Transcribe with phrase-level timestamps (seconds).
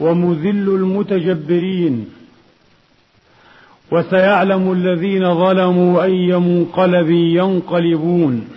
[0.00, 2.08] ومذل المتجبرين.
[3.92, 8.48] وسيعلم الذين ظلموا أي منقلب ينقلبون.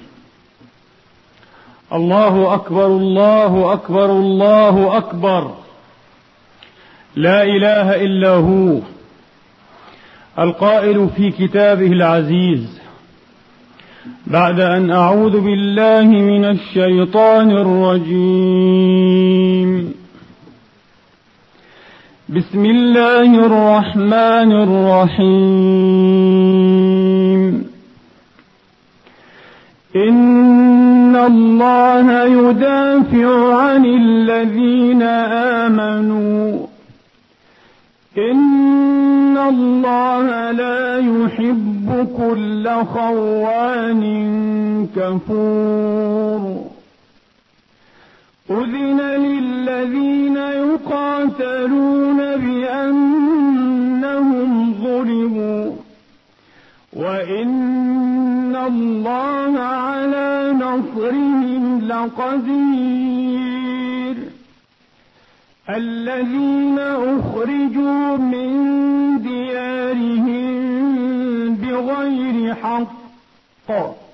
[1.93, 5.51] الله أكبر الله أكبر الله أكبر.
[7.15, 8.79] لا إله إلا هو.
[10.39, 12.79] القائل في كتابه العزيز.
[14.27, 19.28] بعد أن أعوذ بالله من الشيطان الرجيم.
[22.35, 25.49] بسم الله الرحمن الرحيم.
[29.95, 35.01] إن الله يدافع عن الذين
[35.63, 36.67] آمنوا.
[38.17, 44.03] إن الله لا يحب كل خوان
[44.95, 46.68] كفور.
[48.51, 53.59] أذن للذين يقاتلون بأنهم
[54.83, 55.75] ظلموا
[56.93, 63.29] وإن الله على نصرهم لقدير
[65.69, 68.49] الذين أخرجوا من
[69.21, 70.49] ديارهم
[71.55, 74.08] بغير حق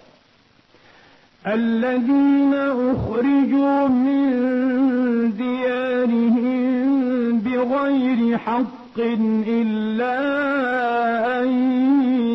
[1.47, 4.31] الذين أخرجوا من
[5.37, 8.97] ديارهم بغير حق
[9.47, 10.15] إلا
[11.41, 11.49] أن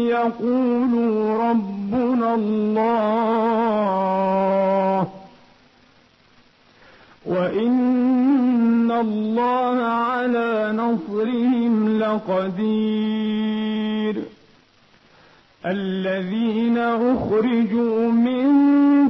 [0.06, 3.48] يقولوا ربنا الله
[7.27, 13.50] وإن الله على نصرهم لقدير
[15.66, 18.47] الذين أخرجوا من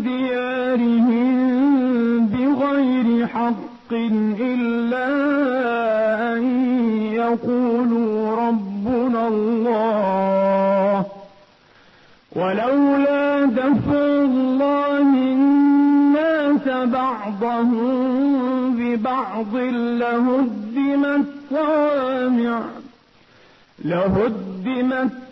[0.03, 1.31] ديارهم
[2.27, 3.93] بغير حق
[4.41, 5.07] إلا
[6.33, 6.43] أن
[7.13, 11.05] يقولوا ربنا الله.
[12.37, 17.81] ولولا دفع الله الناس بعضهم
[18.79, 19.57] ببعض
[20.01, 22.61] لهدمت صوامع
[23.85, 24.40] لهدمت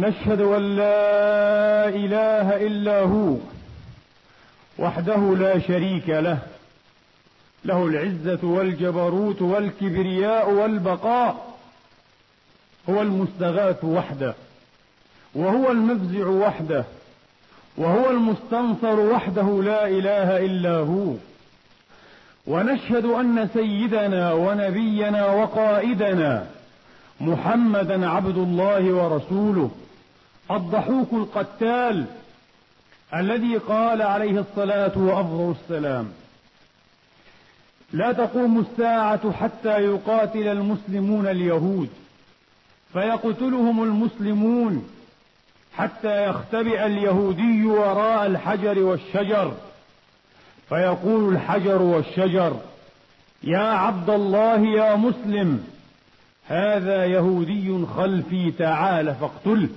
[0.00, 3.36] نشهد أن لا إله إلا هو
[4.78, 6.38] وحده لا شريك له.
[7.64, 11.58] له العزة والجبروت والكبرياء والبقاء.
[12.90, 14.34] هو المستغاث وحده
[15.34, 16.84] وهو المفزع وحده
[17.76, 21.14] وهو المستنصر وحده لا إله إلا هو.
[22.46, 26.46] ونشهد أن سيدنا ونبينا وقائدنا
[27.20, 29.70] محمدا عبد الله ورسوله.
[30.50, 32.04] الضحوك القتال
[33.14, 36.12] الذي قال عليه الصلاة وأفضل السلام.
[37.92, 41.88] لا تقوم الساعة حتى يقاتل المسلمون اليهود
[42.92, 44.88] فيقتلهم المسلمون
[45.76, 49.52] حتى يختبئ اليهودي وراء الحجر والشجر.
[50.68, 52.60] فيقول الحجر والشجر
[53.42, 55.64] يا عبد الله يا مسلم
[56.46, 59.68] هذا يهودي خلفي تعال فاقتله.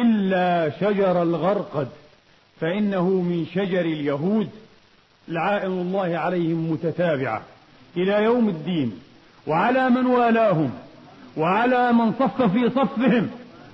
[0.00, 1.88] إلا شجر الغرقد
[2.60, 4.48] فإنه من شجر اليهود
[5.28, 7.42] لعائن الله عليهم متتابعة
[7.96, 8.92] إلى يوم الدين
[9.46, 10.70] وعلى من والاهم
[11.36, 13.30] وعلى من صف في صفهم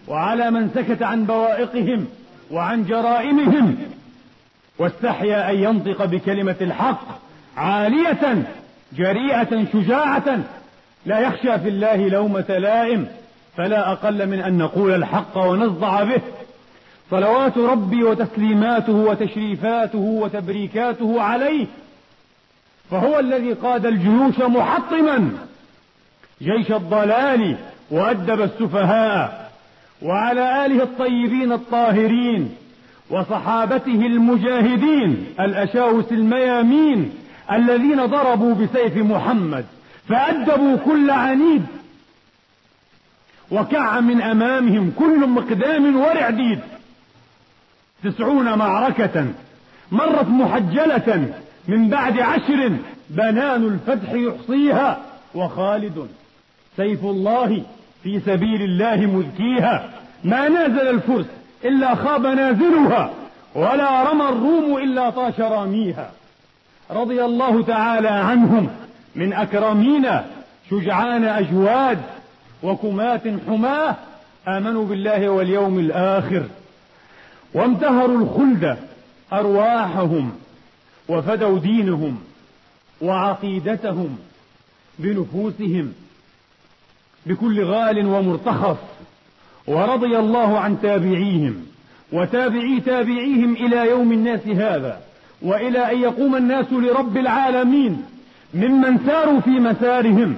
[0.08, 2.06] وعلى من سكت عن بوائقهم
[2.50, 3.76] وعن جرائمهم.
[4.78, 7.06] واستحيا أن ينطق بكلمة الحق
[7.56, 8.44] عالية
[8.92, 10.38] جريئة شجاعة
[11.06, 13.08] لا يخشى في الله لومة لائم.
[13.56, 16.20] فلا أقل من أن نقول الحق ونصدع به.
[17.10, 21.66] صلوات ربي وتسليماته وتشريفاته وتبريكاته عليه.
[22.90, 25.30] فهو الذي قاد الجيوش محطما.
[26.42, 27.56] جيش الضلال
[27.90, 29.52] وأدب السفهاء
[30.02, 32.54] وعلى آله الطيبين الطاهرين
[33.10, 37.12] وصحابته المجاهدين الأشاوس الميامين
[37.52, 39.64] الذين ضربوا بسيف محمد
[40.08, 41.66] فأدبوا كل عنيد
[43.52, 46.58] وكع من أمامهم كل مقدام ورعديد
[48.04, 49.26] تسعون معركة
[49.92, 51.32] مرت محجلة
[51.68, 52.72] من بعد عشر
[53.10, 55.00] بنان الفتح يحصيها
[55.34, 56.08] وخالد
[56.76, 57.62] سيف الله
[58.02, 59.90] في سبيل الله مذكيها
[60.24, 61.26] ما نازل الفرس
[61.64, 63.10] إلا خاب نازلها
[63.54, 66.10] ولا رمى الروم إلا طاش راميها.
[66.90, 68.68] رضي الله تعالى عنهم
[69.14, 70.24] من أكرمينا
[70.70, 71.98] شجعان أجواد
[72.62, 73.96] وكمات حماه
[74.48, 76.42] آمنوا بالله واليوم الآخر
[77.54, 78.76] وامتهروا الخلد
[79.32, 80.32] أرواحهم
[81.08, 82.18] وفدوا دينهم
[83.00, 84.18] وعقيدتهم
[84.98, 85.92] بنفوسهم
[87.26, 88.76] بكل غال ومرتخص
[89.66, 91.66] ورضي الله عن تابعيهم
[92.12, 95.00] وتابعي تابعيهم إلى يوم الناس هذا
[95.42, 98.02] وإلى أن يقوم الناس لرب العالمين
[98.54, 100.34] ممن ساروا في مسارهم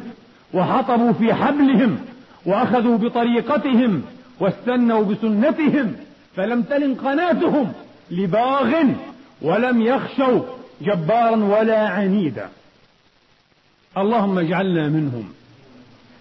[0.55, 1.99] وحطبوا في حبلهم
[2.46, 4.02] وأخذوا بطريقتهم
[4.41, 5.96] واستنوا بسنتهم
[6.37, 7.73] فلم تلن قناتهم
[8.11, 8.85] لباغ
[9.43, 10.43] ولم يخشوا
[10.81, 12.49] جبارا ولا عنيدا.
[13.99, 15.32] اللهم اجعلنا منهم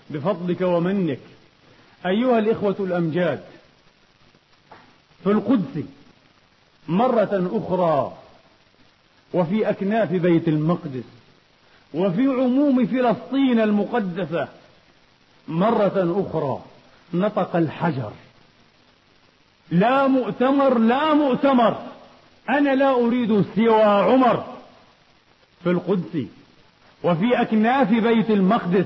[0.10, 1.20] بفضلك ومنك.
[2.06, 3.40] أيها الإخوة الأمجاد
[5.24, 5.84] في القدس
[6.88, 8.14] مرة أخرى
[9.34, 11.04] وفي أكناف بيت المقدس
[11.94, 14.48] وفي عموم فلسطين المقدسة
[15.48, 16.60] مرة أخرى
[17.14, 18.12] نطق الحجر.
[19.72, 21.78] لا مؤتمر لا مؤتمر.
[22.50, 24.46] أنا لا أريد سوى عمر.
[25.64, 26.26] في القدس
[27.04, 28.86] وفي أكناف بيت المقدس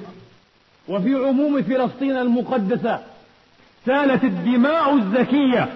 [0.88, 3.04] وفي عموم فلسطين المقدسة
[3.86, 5.74] سالت الدماء الزكية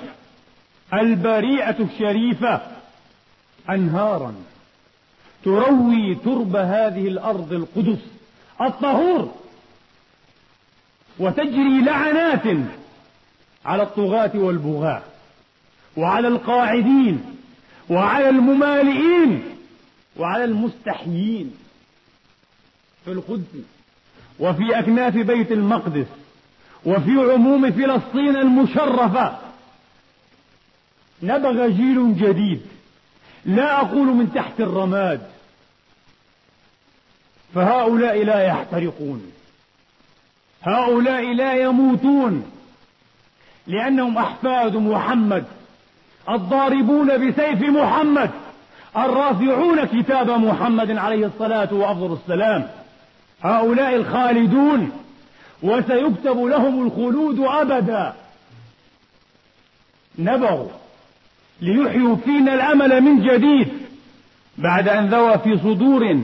[0.94, 2.62] البريئة الشريفة
[3.70, 4.36] أنهارا
[5.44, 8.00] تروي ترب هذه الأرض القدس.
[8.62, 9.32] الطهور
[11.20, 12.58] وتجري لعنات
[13.66, 15.02] على الطغاة والبغاة
[15.98, 17.36] وعلى القاعدين
[17.90, 19.44] وعلى الممالئين
[20.18, 21.56] وعلى المستحيين
[23.06, 23.64] في القدس
[24.40, 26.08] وفي أكناف بيت المقدس
[26.86, 29.38] وفي عموم فلسطين المشرفة.
[31.24, 32.62] نبغ جيل جديد
[33.46, 35.22] لا أقول من تحت الرماد
[37.56, 39.31] فهؤلاء لا يحترقون.
[40.64, 42.52] هؤلاء لا يموتون
[43.68, 45.44] لأنهم أحفاد محمد
[46.30, 48.30] الضاربون بسيف محمد
[48.98, 52.68] الرافعون كتاب محمد عليه الصلاة وأفضل السلام.
[53.44, 54.92] هؤلاء الخالدون
[55.64, 58.14] وسيكتب لهم الخلود أبدا.
[60.20, 60.68] نبغوا
[61.62, 63.68] ليحيوا فينا الأمل من جديد
[64.58, 66.22] بعد أن ذوى في صدور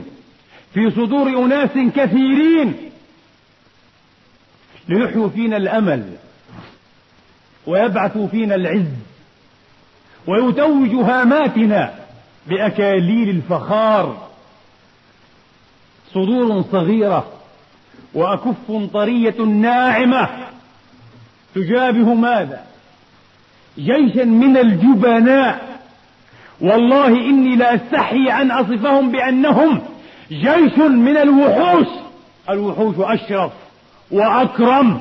[0.74, 2.87] في صدور أناس كثيرين.
[4.89, 6.13] ليحيوا فينا الأمل
[7.68, 8.86] ويبعثوا فينا العز
[10.28, 11.94] ويتوج هاماتنا
[12.48, 14.28] بأكاليل الفخار.
[16.13, 17.31] صدور صغيرة
[18.13, 20.30] وأكف طرية ناعمة.
[21.56, 22.63] تجابه ماذا؟
[23.78, 25.80] جيشا من الجبناء.
[26.62, 29.81] والله إني لأستحي أن أصفهم بأنهم
[30.31, 31.88] جيش من الوحوش.
[32.50, 33.51] الوحوش أشرف.
[34.12, 35.00] وأكرم.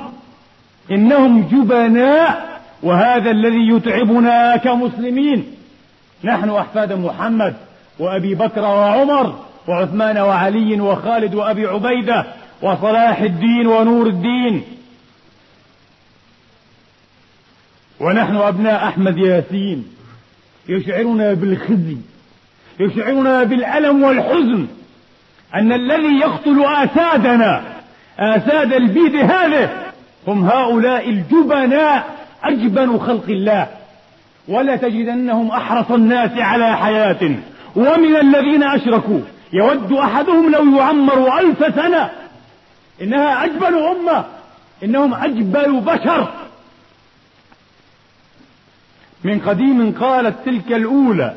[0.90, 5.54] إنهم جبناء وهذا الذي يتعبنا كمسلمين.
[6.24, 7.56] نحن أحفاد محمد
[7.98, 12.26] وأبي بكر وعمر وعثمان وعلي وخالد وأبي عبيدة
[12.62, 14.62] وصلاح الدين ونور الدين.
[18.00, 19.96] ونحن أبناء أحمد ياسين.
[20.68, 21.96] يشعرنا بالخزي
[22.80, 24.66] يشعرنا بالألم والحزن
[25.54, 27.75] أن الذي يقتل آسادنا
[28.18, 29.82] آساد البيد هذه.
[30.26, 33.66] هم هؤلاء الجبناء أجبن خلق الله.
[34.48, 37.36] ولا تجدنهم أحرص الناس على حياة.
[37.76, 39.20] ومن الذين أشركوا.
[39.52, 42.10] يود أحدهم لو يعمر ألف سنة.
[43.02, 44.24] إنها أجبل أمة.
[44.84, 46.32] إنهم أجبل بشر.
[49.24, 51.34] من قديم قالت تلك الأولى.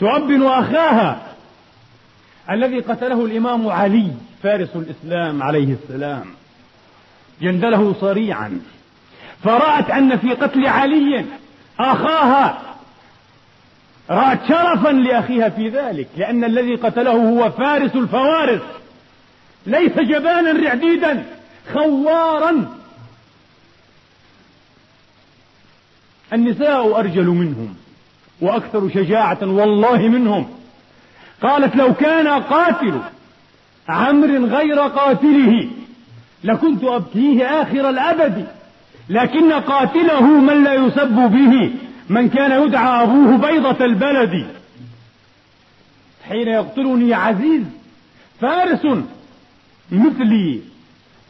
[0.00, 1.18] تؤبن أخاها.
[2.50, 4.10] الذي قتله الإمام علي.
[4.42, 6.26] فارس الإسلام عليه السلام.
[7.42, 8.60] جندله صريعا.
[9.44, 11.24] فرأت أن في قتل علي
[11.80, 12.62] أخاها
[14.10, 18.62] رأت شرفا لأخيها في ذلك لأن الذي قتله هو فارس الفوارس.
[19.66, 21.24] ليس جبانا رعديدا
[21.72, 22.78] خوارا.
[26.32, 27.76] النساء أرجل منهم
[28.40, 30.48] وأكثر شجاعة والله منهم.
[31.42, 33.00] قالت لو كان قاتل
[33.88, 35.68] عمر غير قاتله.
[36.44, 38.46] لكنت أبكيه آخر الأبد
[39.08, 41.70] لكن قاتله من لا يسب به
[42.08, 44.46] من كان يدعى أبوه بيضة البلد.
[46.28, 47.62] حين يقتلني عزيز
[48.40, 48.86] فارس
[49.92, 50.60] مثلي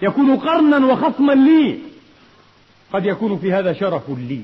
[0.03, 1.79] يكون قرنا وخصما لي.
[2.93, 4.43] قد يكون في هذا شرف لي.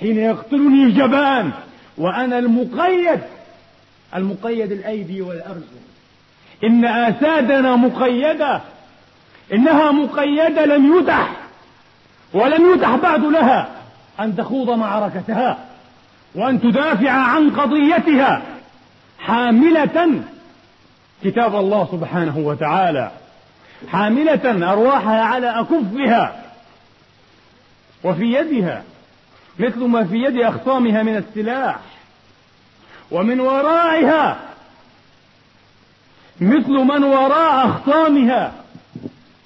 [0.00, 1.50] حين يقتلني جبان
[1.98, 3.20] وأنا المقيد
[4.16, 5.87] المقيد الأيدي والأرجل
[6.64, 8.60] إن آسادنا مقيدة.
[9.52, 11.30] إنها مقيدة لم يتح.
[12.32, 13.68] ولم يتح بعد لها.
[14.20, 15.58] أن تخوض معركتها.
[16.34, 18.42] وأن تدافع عن قضيتها.
[19.18, 20.22] حاملة.
[21.24, 23.10] كتاب الله سبحانه وتعالى.
[23.92, 26.44] حاملة أرواحها على أكفها.
[28.04, 28.82] وفي يدها.
[29.58, 31.76] مثل ما في يد أخصامها من السلاح.
[33.10, 34.36] ومن ورائها.
[36.40, 38.52] مثل من وراء أخصامها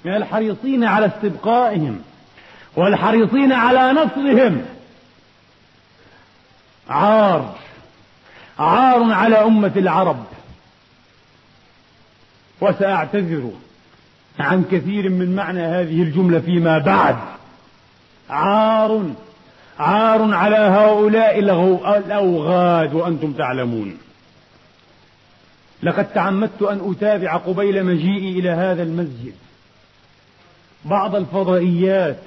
[0.05, 2.01] من الحريصين على استبقائهم
[2.75, 4.65] والحريصين على نصرهم.
[6.89, 7.55] عار
[8.59, 10.25] عار على أمة العرب.
[12.61, 13.51] وسأعتذر
[14.39, 17.17] عن كثير من معنى هذه الجملة فيما بعد.
[18.29, 19.03] عار
[19.79, 21.39] عار على هؤلاء
[21.97, 23.97] الأوغاد وأنتم تعلمون.
[25.83, 29.33] لقد تعمدت أن أتابع قبيل مجيئي إلى هذا المسجد.
[30.85, 32.17] بعض الفضائيات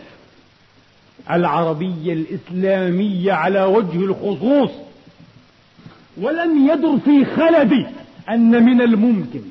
[1.30, 4.70] العربية الإسلامية على وجه الخصوص
[6.20, 7.86] ولم يدر في خلدي
[8.28, 9.42] أن من الممكن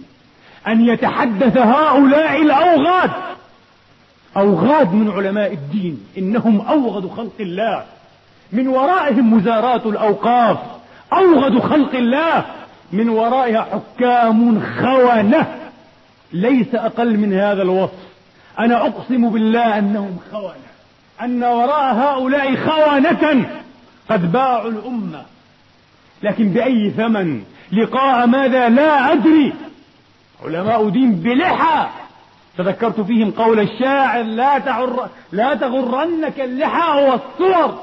[0.68, 3.12] أن يتحدث هؤلاء الأوغاد.
[4.38, 7.86] أوغاد من علماء الدين إنهم أوغد خلق الله.
[8.52, 10.58] من ورائهم وزارات الأوقاف
[11.14, 12.46] أوغد خلق الله.
[12.92, 15.60] من ورائها حكام خونة.
[16.34, 18.06] ليس أقل من هذا الوصف.
[18.60, 20.65] أنا أقسم بالله أنهم خونة.
[21.22, 23.46] أن وراء هؤلاء خونة
[24.10, 25.22] قد باعوا الأمة.
[26.24, 29.54] لكن بأي ثمن؟ لقاء ماذا؟ لا أدري.
[30.46, 31.88] علماء دين بلحى.
[32.58, 37.80] تذكرت فيهم قول الشاعر لا تعر لا تغرنك اللحى والصور.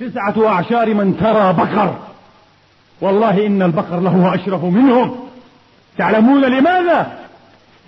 [0.00, 1.98] تسعة أعشار من ترى بقر.
[3.00, 5.16] والله إن البقر له أشرف منهم.
[5.98, 7.18] تعلمون لماذا؟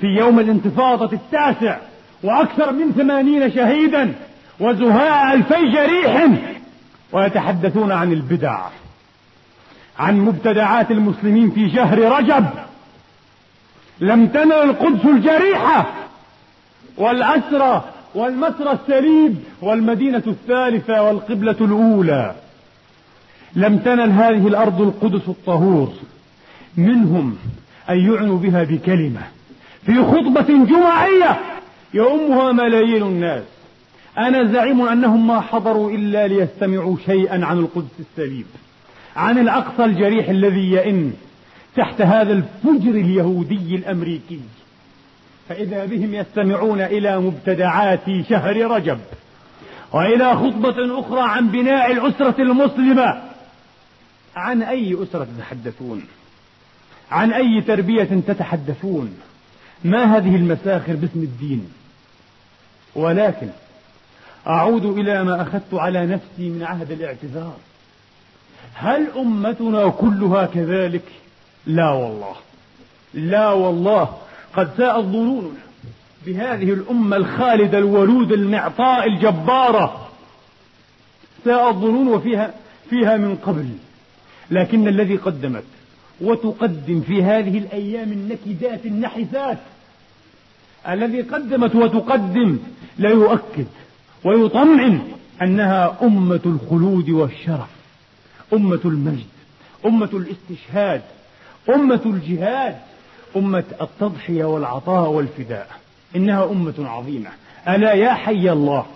[0.01, 1.77] في يوم الانتفاضة التاسع
[2.23, 4.15] وأكثر من ثمانين شهيدا
[4.61, 6.29] وزهاء ألفي جريح
[7.13, 8.61] ويتحدثون عن البدع
[9.99, 12.47] عن مبتدعات المسلمين في شهر رجب.
[14.01, 15.87] لم تنل القدس الجريحة
[16.97, 22.35] والأسرى والمسرى السليب والمدينة الثالثة والقبلة الأولى.
[23.57, 25.93] لم تنل هذه الأرض القدس الطهور.
[26.77, 27.37] منهم
[27.91, 29.21] أن يعنوا بها بكلمة
[29.87, 31.41] في خطبة جمعية
[31.95, 33.43] يؤمها ملايين الناس.
[34.19, 38.47] أنا زعيم أنهم ما حضروا إلا ليستمعوا شيئا عن القدس السليب
[39.17, 41.13] عن الأقصى الجريح الذي يئن
[41.77, 44.41] تحت هذا الفجر اليهودي الأمريكي.
[45.49, 48.99] فإذا بهم يستمعون إلى مبتدعات شهر رجب
[49.93, 53.30] وإلى خطبة أخرى عن بناء الأسرة المسلمة
[54.37, 56.05] عن أي أسرة تتحدثون؟
[57.11, 59.19] عن أي تربية تتحدثون؟
[59.85, 61.73] ما هذه المساخر باسم الدين؟
[62.95, 63.49] ولكن
[64.47, 67.57] أعود إلى ما أخذت على نفسي من عهد الاعتذار.
[68.75, 71.05] هل أمتنا كلها كذلك؟
[71.67, 72.37] لا والله.
[73.15, 74.17] لا والله.
[74.57, 75.61] قد ساءت ظنوننا
[76.27, 80.09] بهذه الأمة الخالدة الولود المعطاء الجبارة.
[81.45, 82.55] ساءت ظنون وفيها
[82.91, 83.69] فيها من قبل.
[84.51, 85.65] لكن الذي قدمت
[86.21, 89.59] وتقدم في هذه الأيام النكدات النحسات
[90.89, 92.59] الذي قدمت وتقدم
[92.99, 93.67] لا يؤكد
[94.25, 95.03] ويطمئن
[95.43, 97.69] أنها أمة الخلود والشرف
[98.53, 99.27] أمة المجد
[99.87, 101.03] أمة الاستشهاد
[101.75, 102.77] أمة الجهاد
[103.37, 105.69] أمة التضحية والعطاء والفداء.
[106.17, 107.31] إنها أمة عظيمة.
[107.69, 108.87] ألا يا حي الله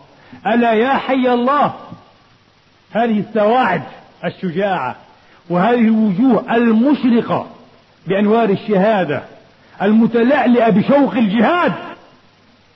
[0.47, 1.75] ألا يا حي الله.
[2.91, 3.83] هذه السواعد
[4.25, 4.97] الشجاعة
[5.51, 7.47] وهذه الوجوه المشرقة
[8.07, 9.23] بأنوار الشهادة
[9.83, 11.73] المتلألئة بشوق الجهاد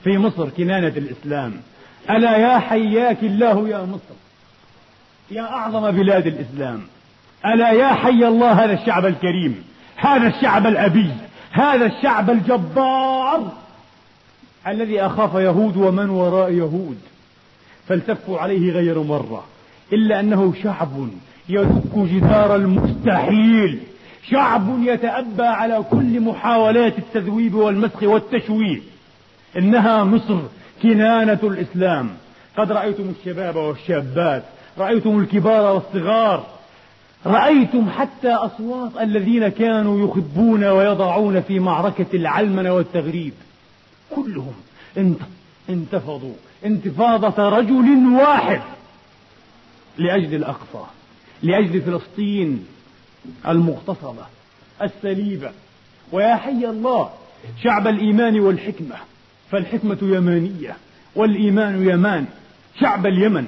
[0.05, 1.53] في مصر كنانة الإسلام.
[2.11, 4.15] ألا يا حياك الله يا مصر
[5.31, 6.83] يا أعظم بلاد الإسلام.
[7.47, 9.65] ألا يا حي الله هذا الشعب الكريم
[9.97, 11.11] هذا الشعب الأبي
[11.51, 13.53] هذا الشعب الجبار
[14.67, 16.99] الذي أخاف يهود ومن وراء يهود
[17.89, 19.45] فالتفوا عليه غير مرة
[19.93, 21.09] إلا أنه شعب
[21.49, 23.79] يدك جدار المستحيل.
[24.31, 28.81] شعب يتأبى على كل محاولات التذويب والمسخ والتشويه.
[29.59, 30.39] إنها مصر
[30.83, 32.11] كنانة الإسلام.
[32.57, 34.43] قد رأيتم الشباب والشابات
[34.79, 36.47] رأيتم الكبار والصغار.
[37.27, 43.33] رأيتم حتى أصوات الذين كانوا يخبون ويضعون في معركة العلمنة والتغريب.
[44.17, 44.55] كلهم
[45.69, 46.35] انتفضوا.
[46.65, 48.61] انتفاضة رجل واحد
[49.99, 50.85] لأجل الأقصى.
[51.43, 52.67] لأجل فلسطين
[53.49, 54.27] المغتصبة
[54.83, 55.51] السليبة.
[56.13, 57.11] ويا حي الله
[57.63, 58.97] شعب الإيمان والحكمة.
[59.51, 60.77] فالحكمة يمانية
[61.15, 62.27] والإيمان يمان
[62.81, 63.47] شعب اليمن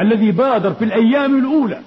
[0.00, 1.80] الذي بادر في الأيام الأولى.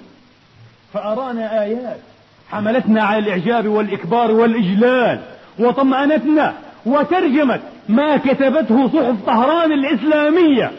[0.92, 2.00] فأرانا آيات
[2.48, 5.20] حملتنا على الإعجاب والإكبار والإجلال
[5.58, 6.54] وطمأنتنا
[6.86, 10.72] وترجمت ما كتبته صحف طهران الإسلامية.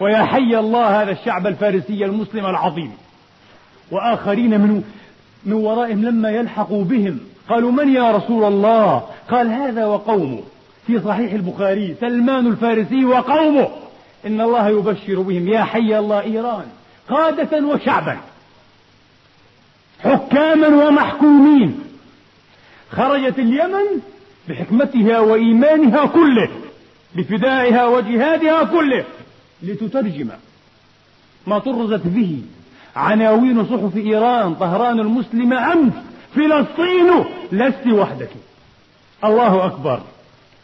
[0.00, 2.92] ويا حي الله هذا الشعب الفارسي المسلم العظيم.
[3.90, 4.82] وآخرين من
[5.44, 7.18] من ورائهم لما يلحقوا بهم.
[7.48, 10.42] قالوا من يا رسول الله؟ قال هذا وقومه.
[10.86, 13.68] في صحيح البخاري سلمان الفارسي وقومه.
[14.26, 15.48] إن الله يبشر بهم.
[15.48, 16.66] يا حي الله إيران.
[17.08, 18.16] قادة وشعبا.
[20.00, 21.80] حكاما ومحكومين.
[22.90, 24.00] خرجت اليمن
[24.48, 26.48] بحكمتها وإيمانها كله.
[27.14, 29.04] بفدائها وجهادها كله.
[29.62, 30.28] لتترجم
[31.46, 32.42] ما طرزت به.
[32.96, 35.92] عناوين صحف إيران طهران المسلمة أمس
[36.34, 38.30] فلسطين لست وحدك.
[39.24, 40.00] الله أكبر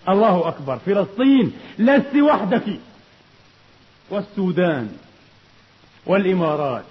[0.08, 2.80] الله أكبر فلسطين لست وحدك.
[4.10, 4.88] والسودان
[6.06, 6.84] والإمارات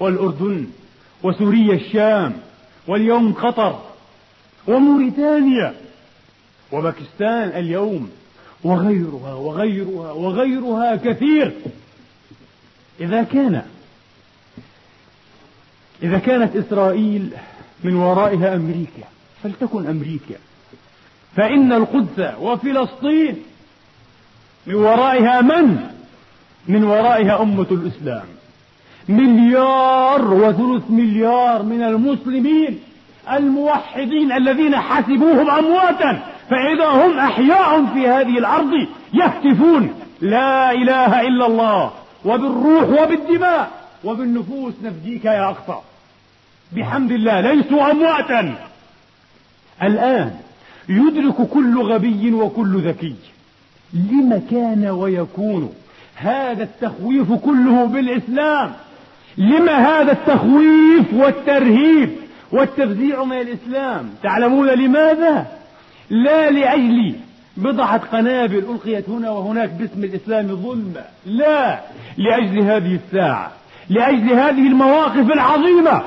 [0.00, 0.66] والأردن
[1.22, 2.32] وسوريا الشام
[2.86, 3.80] واليوم قطر
[4.68, 5.74] وموريتانيا
[6.72, 8.10] وباكستان اليوم
[8.64, 11.52] وغيرها وغيرها وغيرها كثير.
[13.00, 13.62] إذا كان
[16.02, 17.30] إذا كانت إسرائيل
[17.84, 19.04] من ورائها أمريكا
[19.42, 20.34] فلتكن أمريكا.
[21.36, 23.36] فإن القدس وفلسطين
[24.66, 25.76] من ورائها من؟
[26.68, 28.24] من ورائها أمة الإسلام.
[29.08, 32.80] مليار وثلث مليار من المسلمين
[33.32, 39.94] الموحدين الذين حسبوهم أمواتا فإذا هم أحياء في هذه الأرض يهتفون.
[40.20, 41.90] لا إله إلا الله
[42.24, 43.79] وبالروح وبالدماء.
[44.04, 45.80] وبالنفوس نفديك يا أقصى
[46.72, 48.54] بحمد الله ليسوا أمواتا.
[49.82, 50.34] الآن
[50.88, 53.14] يدرك كل غبي وكل ذكي.
[53.94, 55.72] لم كان ويكون
[56.14, 58.72] هذا التخويف كله بالإسلام؟
[59.38, 62.10] لما هذا التخويف والترهيب
[62.52, 65.46] والتفزيع من الإسلام؟ تعلمون لماذا؟
[66.10, 67.14] لا لأجل
[67.56, 71.80] بضعة قنابل ألقيت هنا وهناك باسم الإسلام ظلما لا
[72.16, 73.59] لأجل هذه الساعة.
[73.90, 76.02] لأجل هذه المواقف العظيمة.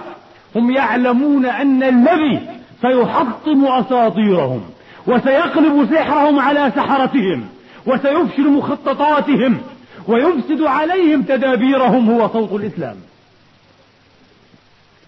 [0.55, 2.39] هم يعلمون أن الذي
[2.81, 4.61] سيحطم أساطيرهم
[5.07, 7.45] وسيقلب سحرهم على سحرتهم
[7.85, 9.61] وسيفشل مخططاتهم
[10.07, 12.95] ويفسد عليهم تدابيرهم هو صوت الإسلام.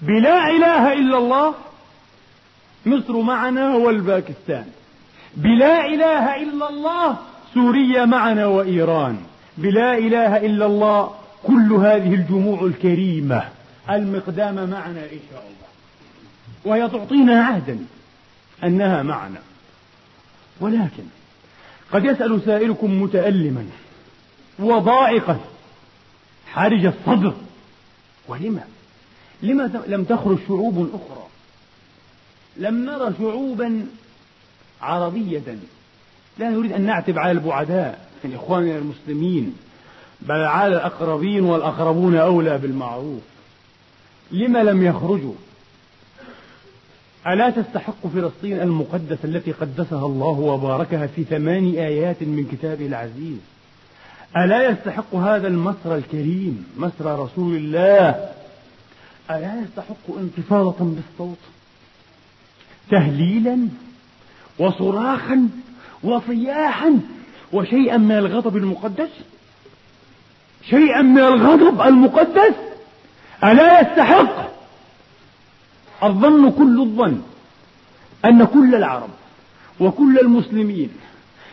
[0.02, 1.54] بلا إله إلا الله
[2.86, 4.66] مصر معنا والباكستان.
[5.38, 7.18] بلا إله إلا الله
[7.54, 9.18] سوريا معنا وإيران.
[9.58, 11.10] بلا إله إلا الله
[11.48, 13.50] كل هذه الجموع الكريمة.
[13.90, 15.68] المقدام معنا إن شاء الله.
[16.66, 17.80] وهي تعطينا عهدا
[18.64, 19.40] أنها معنا.
[20.60, 21.04] ولكن
[21.92, 23.66] قد يسأل سائلكم متألما
[24.60, 25.40] وضائقا
[26.48, 27.34] حرج الصدر.
[28.28, 28.64] ولما؟
[29.44, 31.28] لما لم تخرج شعوب أخرى؟
[32.58, 33.86] لم نرى شعوبا
[34.82, 35.58] عربية.
[36.38, 39.56] لا نريد أن نعتب على البعداء من إخواننا المسلمين.
[40.22, 43.22] بل على الأقربين والأقربون أولى بالمعروف.
[44.32, 45.34] لما لم يخرجوا؟
[47.28, 53.38] ألا تستحق فلسطين المقدسة التي قدسها الله وباركها في ثمان آيات من كتابه العزيز؟
[54.38, 58.30] ألا يستحق هذا المصر الكريم مصر رسول الله؟
[59.32, 61.38] ألا يستحق انتفاضة بالصوت؟
[62.92, 63.68] تهليلا؟
[64.60, 65.50] وصراخا؟
[66.04, 67.00] وصياحا؟
[67.54, 69.10] وشيئا من الغضب المقدس؟
[70.70, 72.54] شيئا من الغضب المقدس؟
[73.44, 74.56] ألا يستحق؟
[76.04, 77.22] الظن كل الظن
[78.26, 79.10] أن كل العرب
[79.80, 80.90] وكل المسلمين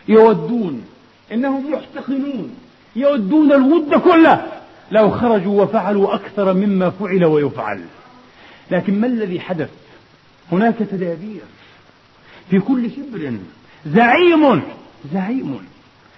[0.07, 0.85] يودون
[1.31, 2.55] إنهم محتقنون
[2.95, 4.51] يودون الود كله.
[4.91, 7.85] لو خرجوا وفعلوا أكثر مما فعل ويفعل.
[8.71, 9.69] لكن ما الذي حدث؟
[10.51, 11.41] هناك تدابير
[12.49, 13.37] في كل شبر.
[13.85, 14.61] زعيم
[15.13, 15.59] زعيم.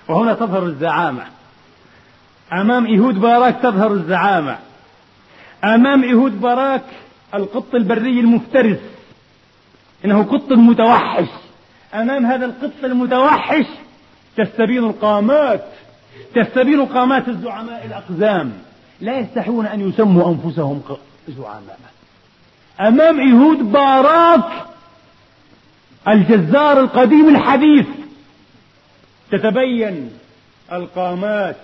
[0.08, 1.24] وهنا تظهر الزعامة.
[2.54, 4.58] أمام إيهود باراك تظهر الزعامة.
[5.64, 6.84] أمام إيهود باراك
[7.34, 8.80] القط البري المفترس.
[10.06, 11.28] إنه قط متوحش.
[11.94, 13.66] أمام هذا القط المتوحش
[14.38, 15.66] تستبين القامات.
[16.36, 18.54] تستبين قامات الزعماء الأقزام.
[19.02, 20.82] لا يستحون أن يسموا أنفسهم
[21.28, 21.80] زعماء.
[22.80, 24.66] أمام إيهود باراك
[26.08, 27.88] الجزار القديم الحديث.
[29.32, 30.12] تتبين
[30.72, 31.56] القامات.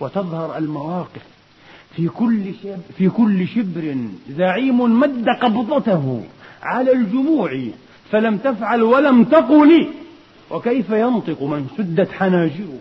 [0.00, 1.22] وتظهر المواقف.
[1.96, 2.42] في كل
[2.98, 3.96] في كل شبر
[4.38, 6.22] زعيم مد قبضته
[6.62, 7.60] على الجموع
[8.10, 9.88] فلم تفعل ولم تقل
[10.50, 12.80] وكيف ينطق من سدت حناجره؟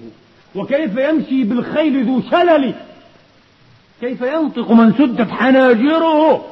[0.55, 2.73] وكيف يمشي بالخيل ذو شلل؟
[4.01, 6.45] كيف ينطق من سدت حناجره؟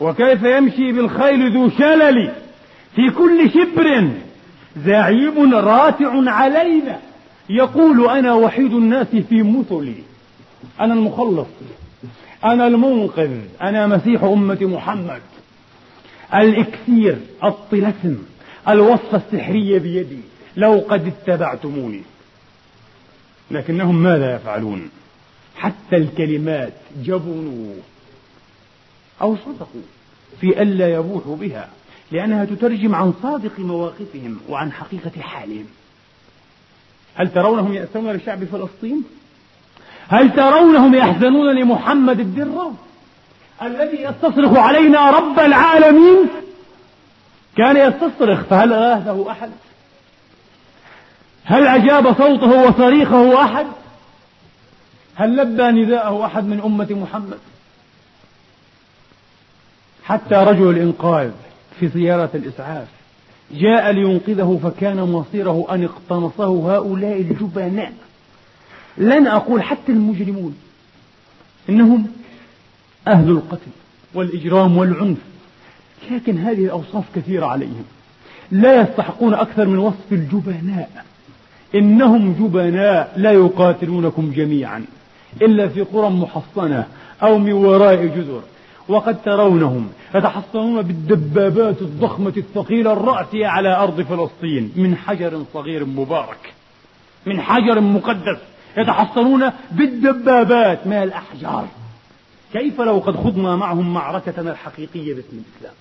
[0.00, 2.32] وكيف يمشي بالخيل ذو شلل؟
[2.96, 4.10] في كل شبر
[4.76, 6.98] زعيم راتع علينا.
[7.48, 9.94] يقول أنا وحيد الناس في مثلي
[10.80, 11.46] أنا المخلص.
[12.44, 13.36] أنا المنقذ.
[13.62, 15.22] أنا مسيح أمة محمد.
[16.34, 18.18] الإكسير الطلسم
[18.68, 20.18] الوصفة السحرية بيدي.
[20.56, 22.02] لو قد اتبعتموني.
[23.50, 24.90] لكنهم ماذا يفعلون؟
[25.56, 27.74] حتى الكلمات جبنوا.
[29.22, 29.82] أو صدقوا
[30.40, 31.68] في ألا يبوحوا بها.
[32.12, 35.66] لأنها تترجم عن صادق مواقفهم وعن حقيقة حالهم.
[37.14, 39.04] هل ترونهم يأسون لشعب فلسطين؟
[40.08, 42.74] هل ترونهم يحزنون لمحمد الدرة
[43.62, 46.28] الذي يستصرخ علينا رب العالمين؟
[47.56, 49.50] كان يستصرخ فهل غاثه أحد؟
[51.44, 53.66] هل أجاب صوته وصريخه أحد؟
[55.14, 57.38] هل لبى نداءه أحد من أمة محمد؟
[60.04, 61.30] حتى رجل الإنقاذ
[61.80, 62.88] في سيارة الإسعاف.
[63.52, 67.92] جاء لينقذه فكان مصيره أن اقتنصه هؤلاء الجبناء.
[68.98, 70.56] لن أقول حتى المجرمون
[71.68, 72.06] إنهم
[73.08, 73.70] أهل القتل
[74.14, 75.18] والإجرام والعنف
[76.10, 77.84] لكن هذه الأوصاف كثيرة عليهم.
[78.50, 81.04] لا يستحقون أكثر من وصف الجبناء.
[81.74, 84.84] إنهم جبناء لا يقاتلونكم جميعا
[85.42, 86.86] إلا في قرى محصنة
[87.22, 88.42] أو من وراء جذر
[88.88, 94.72] وقد ترونهم يتحصنون بالدبابات الضخمة الثقيلة الرأسية على أرض فلسطين.
[94.76, 96.52] من حجر صغير مبارك
[97.26, 98.38] من حجر مقدس
[98.76, 100.86] يتحصنون بالدبابات.
[100.86, 101.66] من الأحجار؟
[102.52, 105.74] كيف لو قد خضنا معهم معركتنا الحقيقية باسم الإسلام؟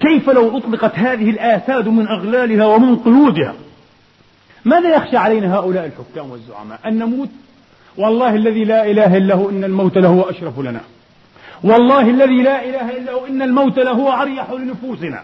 [0.00, 3.54] كيف لو أطلقت هذه الآساد من أغلالها ومن قيودها؟
[4.64, 7.28] ماذا يخشى علينا هؤلاء الحكام والزعماء؟ أن نموت؟
[7.98, 10.80] والله الذي لا إله إلا هو إن الموت له أشرف لنا.
[11.66, 15.22] والله الذي لا إله إلا هو إن الموت له أريح لنفوسنا.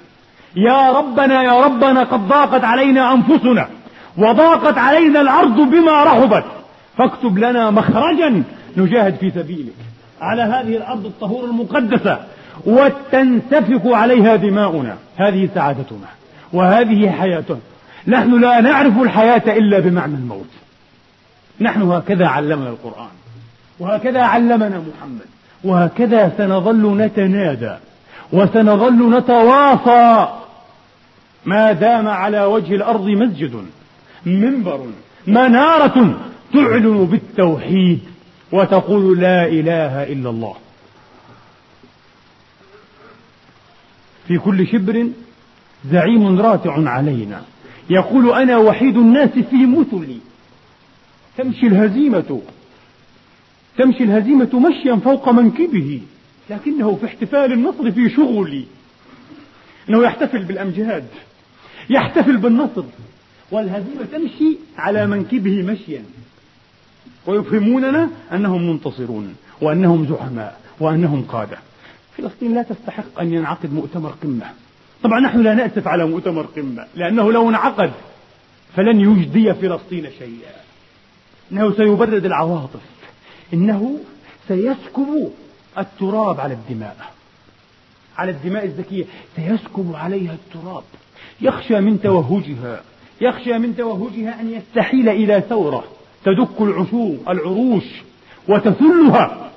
[0.57, 3.69] يا ربنا يا ربنا قد ضاقت علينا أنفسنا
[4.19, 6.45] وضاقت علينا الأرض بما رحبت.
[6.99, 8.43] فاكتب لنا مخرجا
[8.77, 9.75] نجاهد في سبيلك.
[10.21, 12.19] على هذه الأرض الطهور المقدسة
[12.67, 14.97] وتنسفك عليها دماؤنا.
[15.17, 16.09] هذه سعادتنا
[16.53, 17.59] وهذه حياتنا.
[18.07, 20.51] نحن لا نعرف الحياة إلا بمعنى الموت.
[21.61, 23.15] نحن هكذا علمنا القرآن
[23.81, 25.27] وهكذا علمنا محمد.
[25.65, 27.77] وهكذا سنظل نتنادى
[28.33, 30.29] وسنظل نتواصى.
[31.45, 33.67] ما دام على وجه الأرض مسجد
[34.27, 34.87] منبر
[35.27, 36.19] منارة
[36.53, 38.01] تعلن بالتوحيد
[38.53, 40.57] وتقول لا إله إلا الله.
[44.29, 45.07] في كل شبر
[45.91, 47.43] زعيم راتع علينا.
[47.91, 50.19] يقول أنا وحيد الناس في مثلي
[51.39, 52.41] تمشي الهزيمة.
[53.79, 56.03] تمشي الهزيمة مشيا فوق منكبه
[56.51, 58.65] لكنه في احتفال النصر في شغلي.
[59.89, 61.05] إنه يحتفل بالأمجاد
[61.91, 62.85] يحتفل بالنصر
[63.51, 66.05] والهزيمة تمشي على منكبه مشيا.
[67.27, 71.59] ويفهموننا أنهم منتصرون وأنهم زعماء وأنهم قادة.
[72.19, 74.47] فلسطين لا تستحق أن ينعقد مؤتمر قمة.
[75.03, 77.93] طبعا نحن لا نأسف على مؤتمر قمة لأنه لو انعقد
[78.77, 80.55] فلن يجدي فلسطين شيئا.
[81.53, 82.81] إنه سيبرد العواطف.
[83.53, 83.99] إنه
[84.49, 85.31] سيسكب
[85.79, 87.13] التراب على الدماء.
[88.17, 89.05] على الدماء الزكية.
[89.37, 90.83] سيسكب عليها التراب.
[91.41, 92.83] يخشى من توهجها.
[93.21, 95.85] يخشى من توهجها أن يستحيل إلى ثورة.
[96.25, 97.85] تدك العشور العروش
[98.49, 99.51] وتثلها.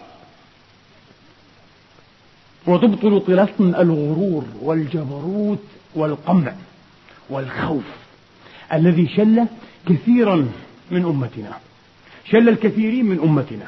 [2.67, 5.63] وتبطل طلسم الغرور والجبروت
[5.95, 6.53] والقمع
[7.29, 7.83] والخوف
[8.73, 9.45] الذي شل
[9.89, 10.49] كثيرا
[10.91, 11.57] من أمتنا.
[12.31, 13.65] شل الكثيرين من أمتنا.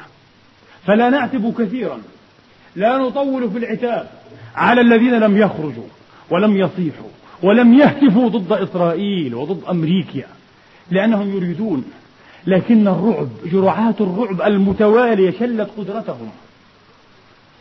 [0.86, 1.98] فلا نعتب كثيرا.
[2.76, 4.08] لا نطول في العتاب
[4.56, 5.88] على الذين لم يخرجوا
[6.30, 7.08] ولم يصيحوا
[7.42, 10.26] ولم يهتفوا ضد إسرائيل وضد أمريكا
[10.90, 11.84] لأنهم يريدون
[12.46, 16.30] لكن الرعب جرعات الرعب المتوالية شلت قدرتهم.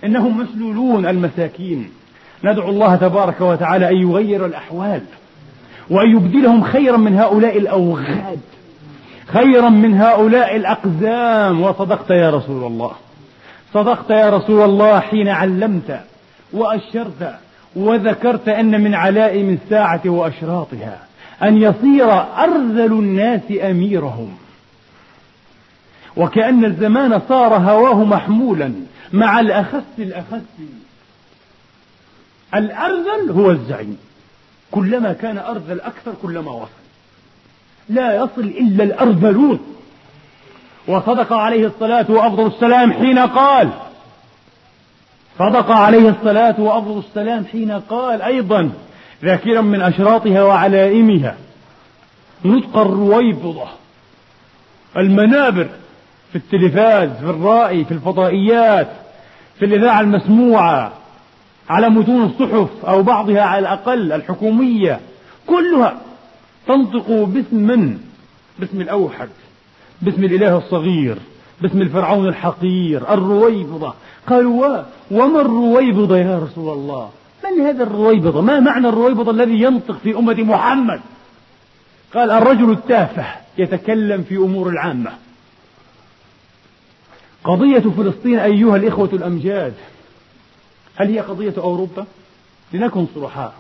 [0.04, 1.90] إنهم مسلولون المساكين.
[2.44, 5.02] ندعو الله تبارك وتعالى أن يغير الأحوال
[5.90, 8.40] وأن يبدلهم خيرا من هؤلاء الأوغاد
[9.28, 11.62] خيرا من هؤلاء الأقزام.
[11.62, 12.92] وصدقت يا رسول الله.
[13.74, 16.02] صدقت يا رسول الله حين علمت
[16.54, 17.36] وأشرت
[17.76, 21.00] وذكرت أن من علائم الساعة وأشراطها
[21.44, 24.38] أن يصير أرذل الناس أميرهم.
[26.18, 28.74] وكأن الزمان صار هواه محمولا
[29.14, 30.42] مع الأخس الأخس
[32.56, 33.98] الأرذل هو الزعيم.
[34.72, 36.72] كلما كان أرذل أكثر كلما وصل.
[37.90, 39.77] لا يصل إلا الأرذلون.
[40.88, 43.70] وصدق عليه الصلاة وأفضل السلام حين قال.
[45.40, 48.72] صدق عليه الصلاة وأفضل السلام حين قال أيضا
[49.24, 51.38] ذاكرا من أشراطها وعلائمها.
[52.46, 53.68] نطق الرويبضة.
[54.98, 55.68] المنابر
[56.32, 58.88] في التلفاز في الرائي في الفضائيات
[59.60, 60.92] في الإذاعة المسموعة
[61.70, 65.00] على متون الصحف أو بعضها على الأقل الحكومية.
[65.48, 65.98] كلها
[66.68, 68.00] تنطق باسم من؟
[68.60, 69.30] باسم الأوحد.
[70.02, 71.18] باسم الإله الصغير
[71.62, 73.94] باسم الفرعون الحقير الرويبضة.
[74.28, 77.12] قالوا وما الرويبضة يا رسول الله؟
[77.44, 81.02] من هذا الرويبضة؟ ما معنى الرويبضة الذي ينطق في أمة محمد؟
[82.14, 83.26] قال الرجل التافه
[83.58, 85.12] يتكلم في أمور العامة.
[87.44, 89.74] قضية فلسطين أيها الإخوة الأمجاد
[90.96, 92.06] هل هي قضية أوروبا؟
[92.74, 93.54] لنكن صرحاء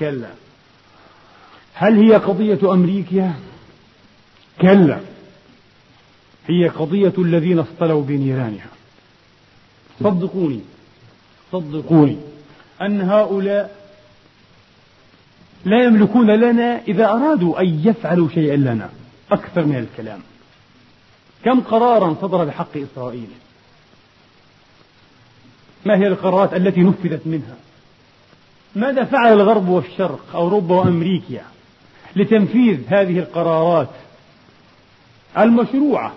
[0.00, 0.28] كلا.
[1.74, 3.32] هل هي قضية أمريكا؟
[4.60, 5.00] كلا.
[6.48, 8.70] هي قضية الذين اصطلوا بنيرانها.
[10.00, 10.60] صدقوني
[11.52, 12.16] صدقوني
[12.82, 13.78] أن هؤلاء
[15.64, 18.90] لا يملكون لنا إذا أرادوا أن يفعلوا شيئا لنا.
[19.32, 20.20] أكثر من الكلام.
[21.44, 23.28] كم قرارا صدر بحق إسرائيل؟
[25.86, 27.56] ما هي القرارات التي نفذت منها؟
[28.76, 31.42] ماذا فعل الغرب والشرق أوروبا وأمريكا
[32.16, 33.88] لتنفيذ هذه القرارات
[35.38, 36.12] المشروعة؟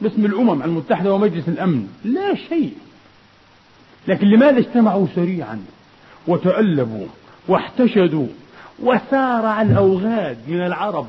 [0.00, 1.88] باسم الأمم المتحدة ومجلس الأمن.
[2.04, 2.74] لا شيء.
[4.08, 5.64] لكن لماذا اجتمعوا سريعا؟
[6.26, 7.06] وتألبوا
[7.48, 8.26] واحتشدوا
[8.82, 11.06] وسارع الأوغاد من العرب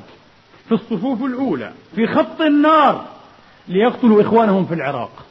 [0.67, 3.06] في الصفوف الأولى في خط النار
[3.67, 5.25] ليقتلوا إخوانهم في العراق.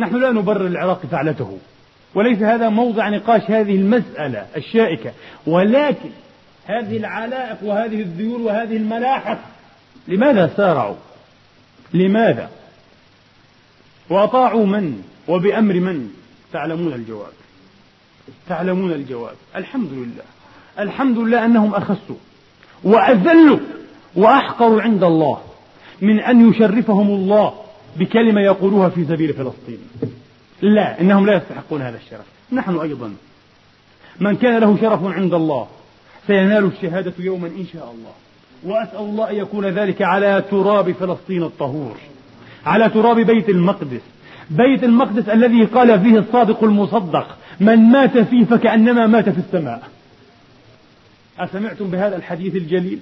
[0.00, 1.58] نحن لا نبرر العراق فعلته.
[2.14, 5.12] وليس هذا موضع نقاش هذه المسألة الشائكة.
[5.46, 6.10] ولكن
[6.66, 9.38] هذه العلائق وهذه الذيول وهذه الملاحق
[10.08, 10.94] لماذا سارعوا
[11.94, 12.50] لماذا؟
[14.10, 16.10] وأطاعوا من؟ وبأمر من؟
[16.52, 17.32] تعلمون الجواب.
[18.48, 19.34] تعلمون الجواب.
[19.56, 20.24] الحمد لله.
[20.78, 22.16] الحمد لله أنهم أخسوا
[22.84, 23.58] وأذلوا
[24.14, 25.40] وأحقروا عند الله
[26.00, 27.54] من أن يشرفهم الله
[27.96, 29.78] بكلمة يقولوها في سبيل فلسطين.
[30.62, 32.26] لا إنهم لا يستحقون هذا الشرف.
[32.52, 33.14] نحن أيضا.
[34.20, 35.68] من كان له شرف عند الله
[36.26, 38.12] سينال الشهادة يوما إن شاء الله.
[38.64, 41.96] وأسأل الله أن يكون ذلك على تراب فلسطين الطهور
[42.66, 44.00] على تراب بيت المقدس.
[44.50, 49.82] بيت المقدس الذي قال فيه الصادق المصدق من مات فيه فكأنما مات في السماء.
[51.38, 52.98] أسمعتم بهذا الحديث الجليل؟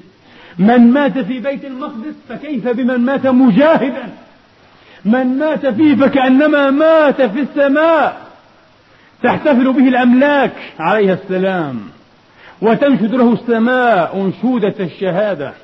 [0.58, 4.08] من مات في بيت المقدس فكيف بمن مات مجاهدا؟
[5.04, 8.20] من مات فيه فكأنما مات في السماء.
[9.22, 11.80] تحتفل به الأملاك عليه السلام.
[12.62, 15.54] وتنشد له السماء أنشودة الشهادة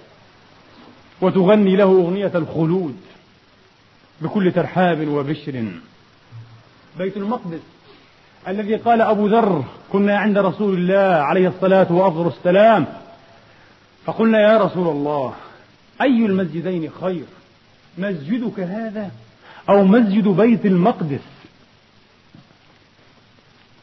[1.20, 2.96] وتغني له أغنية الخلود
[4.20, 5.64] بكل ترحاب وبشر.
[6.98, 7.61] بيت المقدس
[8.48, 12.87] الذي قال أبو ذر كنا عند رسول الله عليه الصلاة وأفضل السلام
[14.04, 15.35] فقلنا يا رسول الله
[16.00, 17.24] أي المسجدين خير؟
[17.98, 19.11] مسجدك هذا
[19.68, 21.20] أو مسجد بيت المقدس؟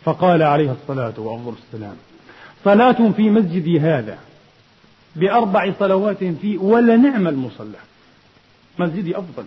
[0.04, 1.96] فقال عليه الصلاة وأفضل السلام.
[2.66, 4.18] صلاة في مسجدي هذا
[5.16, 7.78] بأربع صلوات فيه ولنعم المصلى.
[8.80, 9.46] مسجدي أفضل.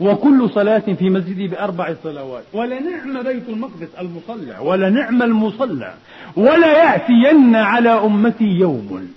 [0.00, 2.44] وكل صلاة في مسجدي بأربع صلوات.
[2.52, 5.94] ولنعم بيت المقدس المصلى ولنعم المصلى.
[6.36, 9.12] ولا يأتين على أمتي يوم.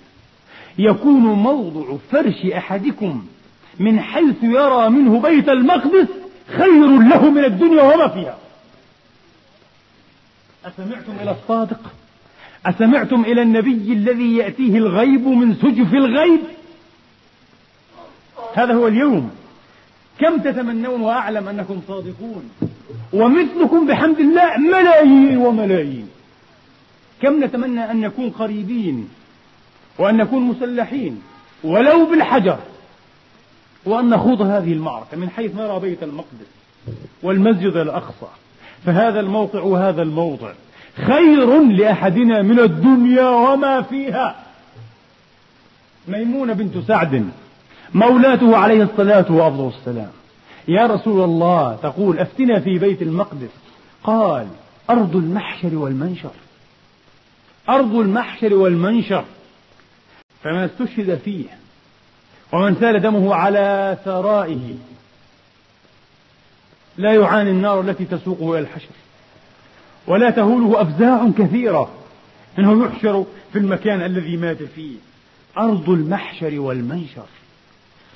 [0.78, 3.26] يكون موضع فرش أحدكم
[3.78, 6.08] من حيث يرى منه بيت المقدس
[6.56, 8.38] خير له من الدنيا وما فيها.
[10.64, 11.80] أسمعتم إلى الصادق؟
[12.66, 16.40] أسمعتم إلى النبي الذي يأتيه الغيب من سجف الغيب؟
[18.54, 19.30] هذا هو اليوم.
[20.18, 22.50] كم تتمنون وأعلم أنكم صادقون؟
[23.12, 26.08] ومثلكم بحمد الله ملايين وملايين.
[27.22, 29.08] كم نتمنى أن نكون قريبين
[29.98, 31.22] وأن نكون مسلحين
[31.64, 32.58] ولو بالحجر.
[33.84, 36.50] وأن نخوض هذه المعركة من حيث نرى بيت المقدس
[37.22, 38.30] والمسجد الأقصى.
[38.86, 40.52] فهذا الموقع وهذا الموضع.
[40.96, 44.36] خير لأحدنا من الدنيا وما فيها.
[46.08, 47.30] ميمونة بنت سعد
[47.94, 50.10] مولاته عليه الصلاة وأفضل السلام.
[50.68, 53.50] يا رسول الله تقول أفتنا في بيت المقدس.
[54.04, 54.48] قال
[54.90, 56.30] أرض المحشر والمنشر.
[57.68, 59.24] أرض المحشر والمنشر.
[60.42, 61.44] فمن استشهد فيه.
[62.52, 64.74] ومن سال دمه على ثرائه.
[66.96, 68.88] لا يعاني النار التي تسوقه إلى الحشر.
[70.06, 71.90] ولا تهوله أفزاع كثيرة.
[72.58, 74.96] إنه يحشر في المكان الذي مات فيه.
[75.58, 77.26] أرض المحشر والمنشر.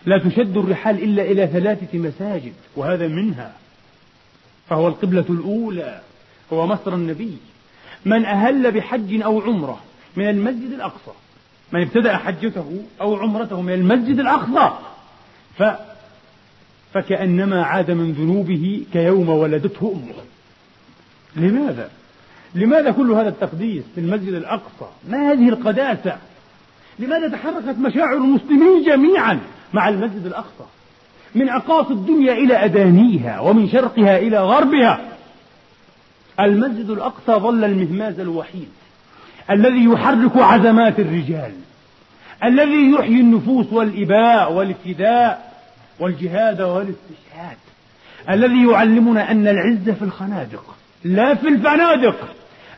[0.07, 3.53] لا تشد الرحال إلا إلى ثلاثة مساجد وهذا منها.
[4.69, 6.01] فهو القبلة الأولى
[6.53, 7.37] هو مصر النبي.
[8.05, 9.81] من أهل بحج أو عمرة
[10.17, 11.13] من المسجد الأقصى.
[11.73, 14.77] من ابتدأ حجته أو عمرته من المسجد الأقصى.
[15.59, 15.63] ف
[16.95, 20.30] فكأنما عاد من ذنوبه كيوم ولدته أمه.
[21.37, 21.91] لماذا؟
[22.55, 26.17] لماذا كل هذا التقديس في المسجد الأقصى؟ ما هذه القداسة؟
[26.99, 29.41] لماذا تحركت مشاعر المسلمين جميعا
[29.73, 30.65] مع المسجد الأقصى؟
[31.35, 35.01] من أقاصي الدنيا إلى أدانيها ومن شرقها إلى غربها
[36.41, 38.69] المسجد الأقصى ظل المهماز الوحيد
[39.51, 41.53] الذي يحرك عزمات الرجال
[42.45, 45.53] الذي يحيي النفوس والإباء والفداء
[46.01, 47.57] والجهاد والاستشهاد
[48.31, 52.29] الذي يعلمنا أن العزة في الخنادق لا في الفنادق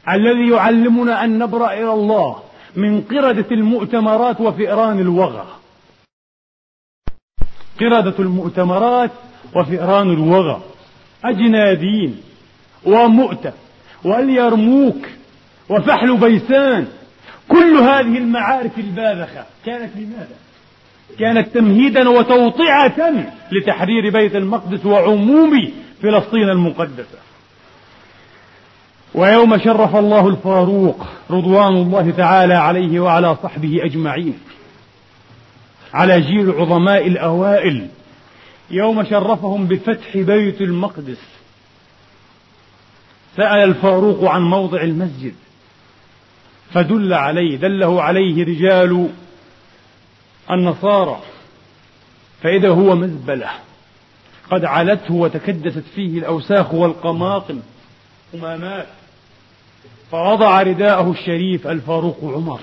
[0.09, 2.43] الذي يعلمنا أن نبرأ إلى الله
[2.77, 5.47] من قردة المؤتمرات وفئران الوغى.
[7.81, 9.11] قردة المؤتمرات
[9.55, 10.63] وفئران الوغى.
[11.25, 12.21] أجنادين
[12.85, 13.53] ومؤتة
[14.05, 15.07] واليرموك
[15.69, 16.87] وفحل بيسان.
[17.49, 20.37] كل هذه المعارك الباذخة كانت لماذا؟
[21.19, 27.22] كانت تمهيدا وتوطئة لتحرير بيت المقدس وعموم فلسطين المقدسة.
[29.15, 34.39] ويوم شرف الله الفاروق رضوان الله تعالى عليه وعلى صحبه أجمعين.
[35.95, 37.89] على جيل العظماء الأوائل
[38.71, 41.21] يوم شرفهم بفتح بيت المقدس.
[43.37, 45.35] سأل الفاروق عن موضع المسجد
[46.73, 49.09] فدل عليه دله عليه رجال
[50.51, 51.21] النصارى
[52.43, 53.51] فإذا هو مزبلة
[54.51, 57.61] قد علته وتكدست فيه الأوساخ والقماطم
[58.35, 58.87] أمامات.
[60.13, 62.61] فوضع رداءه الشريف الفاروق عمر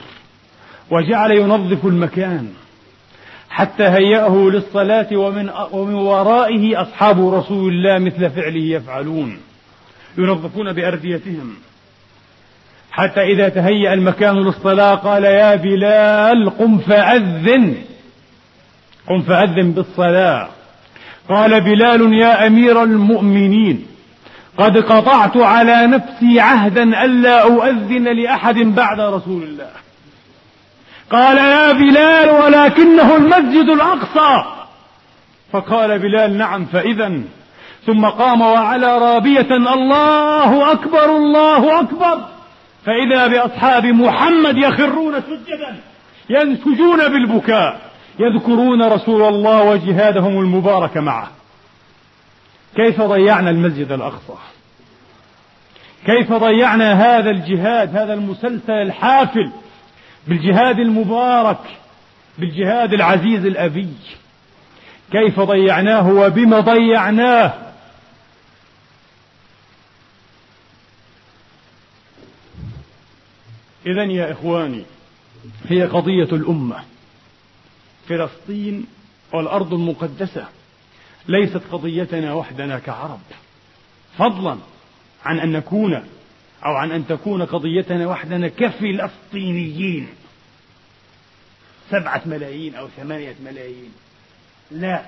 [0.92, 2.48] وجعل ينظف المكان
[3.50, 9.38] حتى هيأه للصلاة ومن, ومن ورائه أصحاب رسول الله مثل فعله يفعلون
[10.18, 11.56] ينظفون بأرديتهم.
[12.92, 17.76] حتى إذا تهيأ المكان للصلاة قال يا بلال قم فأذن
[19.08, 20.48] قم فأذن بالصلاة.
[21.30, 23.86] قال بلال يا أمير المؤمنين
[24.60, 29.70] قد قطعت على نفسي عهدا ألا أؤذن لأحد بعد رسول الله.
[31.12, 34.44] قال يا بلال ولكنه المسجد الأقصى.
[35.52, 37.22] فقال بلال نعم فإذا
[37.86, 42.26] ثم قام وعلى رابية الله أكبر الله أكبر.
[42.86, 45.76] فإذا بأصحاب محمد يخرون سجدا
[46.30, 47.80] ينسجون بالبكاء
[48.20, 51.39] يذكرون رسول الله وجهادهم المبارك معه.
[52.76, 54.34] كيف ضيعنا المسجد الأقصى؟
[56.06, 59.52] كيف ضيعنا هذا الجهاد هذا المسلسل الحافل
[60.28, 61.80] بالجهاد المبارك
[62.38, 63.94] بالجهاد العزيز الأبي؟
[65.12, 67.54] كيف ضيعناه وبما ضيعناه؟
[73.86, 74.84] إذا يا إخواني
[75.70, 76.84] هي قضية الأمة
[78.08, 78.86] فلسطين
[79.34, 80.48] والأرض المقدسة.
[81.30, 83.20] ليست قضيتنا وحدنا كعرب.
[84.18, 84.58] فضلا
[85.26, 85.94] عن أن نكون
[86.66, 90.08] أو عن أن تكون قضيتنا وحدنا كفلسطينيين
[91.90, 93.92] سبعة ملايين أو ثمانية ملايين.
[94.72, 95.02] لا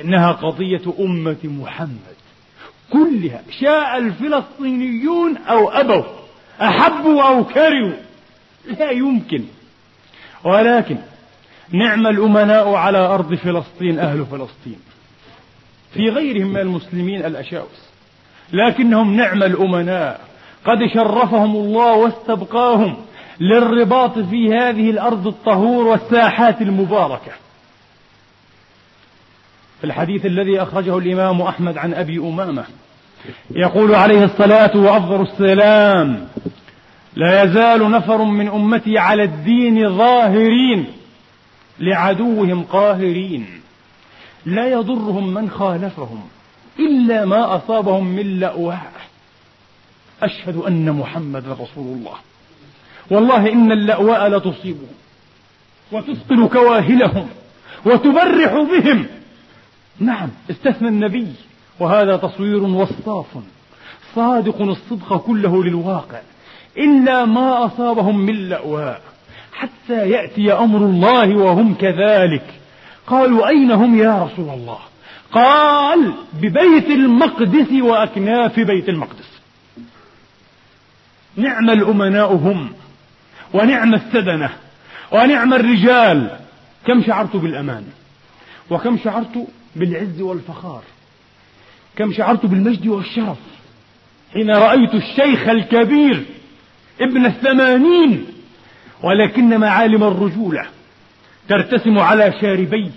[0.00, 2.16] إنها قضية أمة محمد.
[2.90, 6.04] كلها شاء الفلسطينيون أو أبوا
[6.60, 8.02] أحبوا أو كرهوا.
[8.78, 9.44] لا يمكن.
[10.44, 10.96] ولكن
[11.70, 14.80] نعم الأمناء على أرض فلسطين أهل فلسطين.
[15.94, 17.88] في غيرهم من المسلمين الأشاوس
[18.52, 20.20] لكنهم نعم الأمناء.
[20.64, 22.96] قد شرفهم الله واستبقاهم
[23.40, 27.32] للرباط في هذه الأرض الطهور والساحات المباركة.
[29.80, 32.64] في الحديث الذي أخرجه الإمام أحمد عن أبي أمامة
[33.50, 36.28] يقول عليه الصلاة وأفضل السلام
[37.16, 40.86] لا يزال نفر من أمتي على الدين ظاهرين
[41.80, 43.61] لعدوهم قاهرين.
[44.46, 46.22] لا يضرهم من خالفهم
[46.78, 48.92] إلا ما أصابهم من لأواء
[50.22, 52.14] أشهد أن محمد رسول الله.
[53.10, 54.94] والله إن اللأواء لتصيبهم
[55.92, 57.26] وتثقل كواهلهم
[57.84, 59.06] وتبرح بهم.
[59.98, 61.26] نعم استثنى النبي
[61.80, 63.26] وهذا تصوير وصاف.
[64.14, 66.20] صادق الصدق كله للواقع.
[66.78, 69.00] إلا ما أصابهم من لأواء.
[69.52, 72.61] حتى يأتي أمر الله وهم كذلك.
[73.06, 74.78] قالوا أين هم يا رسول الله؟
[75.32, 79.32] قال ببيت المقدس وأكناف بيت المقدس.
[81.36, 82.72] نعم الأمناء هم
[83.54, 84.50] ونعم السدنة
[85.12, 86.38] ونعم الرجال.
[86.86, 87.84] كم شعرت بالأمان؟
[88.70, 89.46] وكم شعرت
[89.76, 90.82] بالعز والفخار؟
[91.96, 93.38] كم شعرت بالمجد والشرف؟
[94.32, 96.24] حين رأيت الشيخ الكبير
[97.00, 98.26] ابن الثمانين
[99.02, 100.66] ولكن معالم الرجولة.
[101.48, 102.90] ترتسم على شاربيه.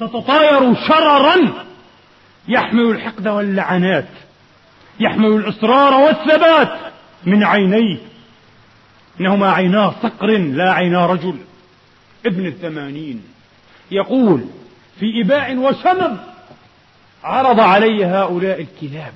[0.00, 1.64] تتطاير شررا.
[2.48, 4.08] يحمل الحقد واللعنات.
[5.00, 6.78] يحمل الإصرار والثبات
[7.26, 7.98] من عينيه.
[9.20, 11.36] إنهما عينا صقر لا عينا رجل.
[12.26, 13.24] ابن الثمانين.
[13.90, 14.44] يقول
[15.00, 16.16] في إباء وشمم
[17.24, 19.14] عرض علي هؤلاء الكلاب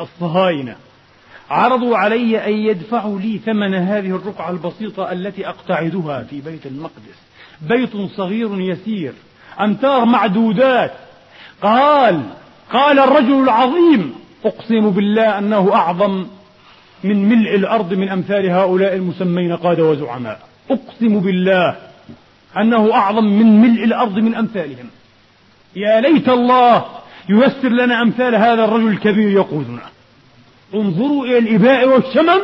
[0.00, 0.76] الصهاينة.
[1.50, 7.18] عرضوا علي أن يدفعوا لي ثمن هذه الرقعة البسيطة التي أقتعدها في بيت المقدس.
[7.62, 9.12] بيت صغير يسير
[9.60, 10.92] أمتار معدودات.
[11.62, 12.22] قال
[12.72, 16.26] قال الرجل العظيم أقسم بالله أنه أعظم
[17.04, 20.40] من ملء الأرض من أمثال هؤلاء المسمين قادة وزعماء.
[20.70, 21.76] أقسم بالله
[22.56, 24.86] أنه أعظم من ملء الأرض من أمثالهم.
[25.76, 26.84] يا ليت الله
[27.28, 29.82] ييسر لنا أمثال هذا الرجل الكبير يقودنا
[30.74, 32.40] انظروا إلى الإباء والشمم.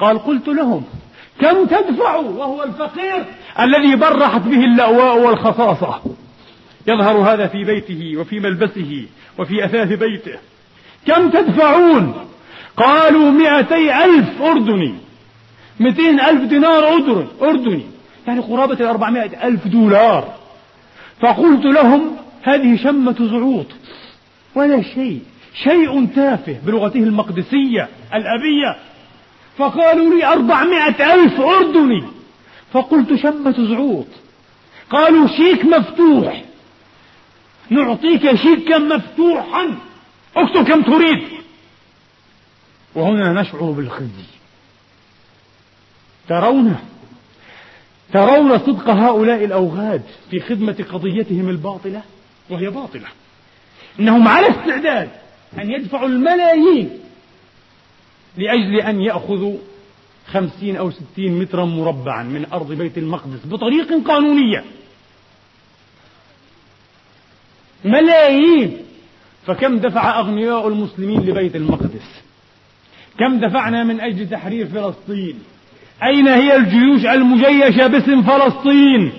[0.00, 0.84] قال قلت لهم
[1.40, 3.24] كم تدفعوا وهو الفقير؟
[3.60, 6.00] الذي برحت به اللأواء والخصاصة.
[6.86, 9.06] يظهر هذا في بيته وفي ملبسه
[9.38, 10.38] وفي أثاث بيته.
[11.06, 12.14] كم تدفعون؟
[12.76, 14.94] قالوا مئتي ألف أردني.
[15.80, 16.88] مئتين ألف دينار
[17.42, 17.82] أردني.
[18.26, 20.34] يعني قرابة الأربعمائة ألف دولار.
[21.20, 23.66] فقلت لهم هذه شمة زعوط.
[24.54, 25.20] ولا شيء.
[25.64, 28.76] شيء تافه بلغته المقدسية الأبية.
[29.58, 32.17] فقالوا لي أربعمائة ألف أردني.
[32.72, 34.06] فقلت شمة زعوط.
[34.90, 36.44] قالوا شيك مفتوح.
[37.70, 39.78] نعطيك شيكا مفتوحا.
[40.36, 41.28] اكتب كم تريد.
[42.94, 44.28] وهنا نشعر بالخزي.
[46.28, 46.76] ترون
[48.12, 52.02] ترون صدق هؤلاء الأوغاد في خدمة قضيتهم الباطلة؟
[52.50, 53.06] وهي باطلة.
[54.00, 55.10] إنهم على استعداد
[55.58, 57.00] أن يدفعوا الملايين
[58.36, 59.56] لأجل أن يأخذوا
[60.32, 64.64] خمسين أو ستين مترا مربعا من أرض بيت المقدس بطريق قانونية.
[67.84, 68.76] ملايين.
[69.46, 72.22] فكم دفع أغنياء المسلمين لبيت المقدس؟
[73.18, 75.38] كم دفعنا من أجل تحرير فلسطين؟
[76.02, 79.12] أين هي الجيوش المجيشة باسم فلسطين؟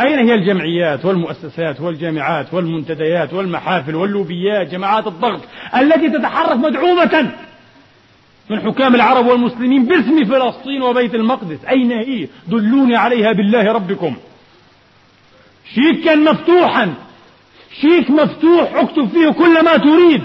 [0.00, 5.40] أين هي الجمعيات والمؤسسات والجامعات والمنتديات والمحافل واللوبيات؟ جماعات الضغط
[5.76, 7.32] التي تتحرك مدعومة.
[8.50, 11.64] من حكام العرب والمسلمين باسم فلسطين وبيت المقدس.
[11.64, 14.16] أين هي دلوني عليها بالله ربكم.
[15.74, 16.94] شيكا مفتوحا.
[17.80, 20.22] شيك مفتوح اكتب فيه كل ما تريد.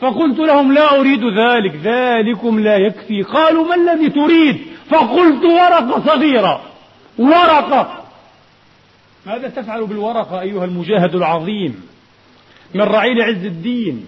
[0.00, 1.74] فقلت لهم لا أريد ذلك.
[1.84, 3.22] ذلكم لا يكفي.
[3.22, 4.58] قالوا ما الذي تريد؟
[4.90, 6.62] فقلت ورقة صغيرة.
[7.18, 8.04] ورقة.
[9.26, 11.82] ماذا تفعل بالورقة أيها المجاهد العظيم
[12.74, 14.06] من رعيل عز الدين؟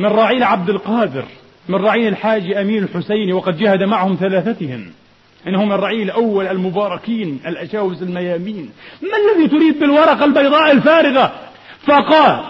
[0.00, 1.24] من رعيل عبد القادر
[1.68, 4.92] من رعيل الحاج أمين الحسيني وقد جاهد معهم ثلاثتهم.
[5.46, 8.70] إنهم الرعيل الأول المباركين الأجاوز الميامين.
[9.02, 11.32] ما الذي تريد بالورقة البيضاء الفارغة؟
[11.86, 12.44] فقال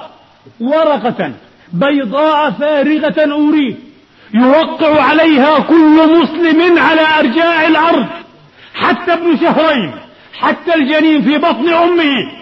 [0.60, 1.32] ورقة
[1.72, 3.76] بيضاء فارغة أريد.
[4.34, 8.06] يوقع عليها كل مسلم على أرجاء الأرض
[8.74, 9.92] حتى ابن شهرين
[10.32, 12.32] حتى الجنين في بطن أمه.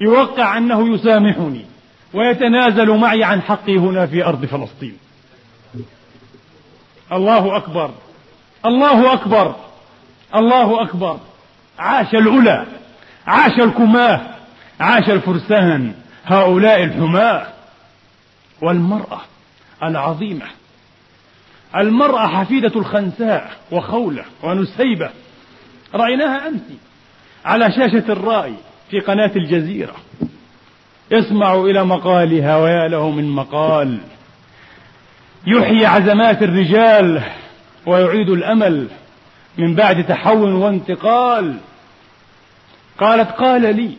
[0.00, 1.69] يوقع أنه يسامحني.
[2.14, 4.96] ويتنازل معي عن حقي هنا في أرض فلسطين.
[7.12, 7.90] الله أكبر.
[8.66, 9.54] الله أكبر.
[10.34, 11.20] الله أكبر.
[11.78, 12.66] عاش العلا
[13.26, 14.20] عاش الكماه.
[14.80, 15.94] عاش الفرسان.
[16.24, 17.46] هؤلاء الحماة.
[18.62, 19.20] والمرأة
[19.82, 20.46] العظيمة.
[21.76, 25.10] المرأة حفيدة الخنساء وخولة ونسيبة.
[25.94, 26.60] رأيناها أمس
[27.44, 28.54] على شاشة الرأي
[28.90, 29.94] في قناة الجزيرة.
[31.10, 33.98] يسمع إلى مقالها ويا له من مقال.
[35.46, 37.22] يحيي عزمات الرجال
[37.86, 38.88] ويعيد الأمل
[39.58, 41.56] من بعد تحول وانتقال.
[42.98, 43.90] قالت قال لي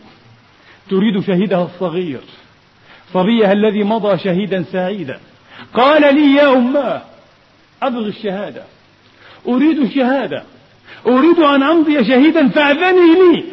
[0.90, 2.20] تريد شهيدها الصغير
[3.12, 5.20] صبيها الذي مضى شهيدا سعيدا.
[5.74, 7.02] قال لي يا أماه
[7.82, 8.62] أبغي الشهادة
[9.48, 10.42] أريد الشهادة
[11.06, 13.44] أريد أن أمضي شهيدا فأذني لي.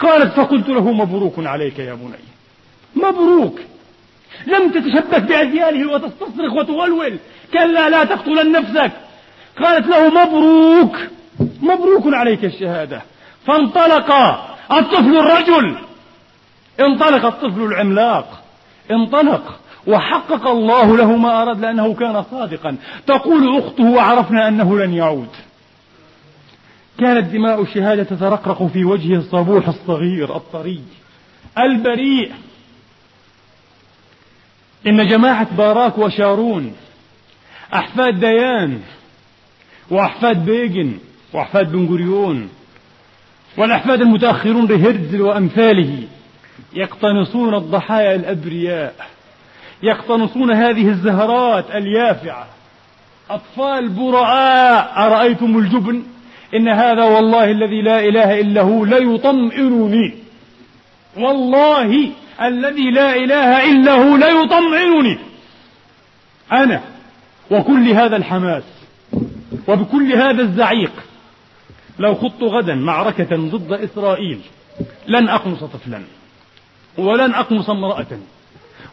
[0.00, 2.27] قالت فقلت له مبروك عليك يا بني.
[2.96, 3.60] مبروك.
[4.46, 7.18] لم تتشبث بأذياله وتستصرخ وتولول.
[7.52, 8.92] كلا لا تقتلن نفسك.
[9.62, 10.96] قالت له مبروك.
[11.62, 13.02] مبروك عليك الشهادة.
[13.46, 14.12] فانطلق
[14.72, 15.76] الطفل الرجل.
[16.80, 18.42] انطلق الطفل العملاق.
[18.90, 22.76] انطلق وحقق الله له ما أراد لأنه كان صادقا.
[23.06, 25.28] تقول أخته وعرفنا أنه لن يعود.
[26.98, 30.80] كانت دماء الشهادة تترقرق في وجهه الصبوح الصغير الطري.
[31.58, 32.32] البريء.
[34.86, 36.72] إن جماعة باراك وشارون
[37.74, 38.80] أحفاد ديان
[39.90, 40.98] وأحفاد بيجن
[41.32, 42.48] وأحفاد بن غوريون
[43.56, 46.02] والأحفاد المتأخرون لهرزل وأمثاله
[46.74, 48.94] يقتنصون الضحايا الأبرياء
[49.82, 52.46] يقتنصون هذه الزهرات اليافعة.
[53.30, 56.02] أطفال براء أرأيتم الجبن؟
[56.54, 60.14] إن هذا والله الذي لا إله إلا هو ليطمئنني.
[61.16, 62.10] والله
[62.42, 65.18] الذي لا إله إلا هو ليطمئنني
[66.52, 66.80] أنا
[67.50, 68.62] وكل هذا الحماس
[69.68, 70.92] وبكل هذا الزعيق
[71.98, 74.40] لو خضت غدا معركة ضد إسرائيل
[75.08, 76.02] لن أقمص طفلا
[76.98, 78.06] ولن أقمص امرأة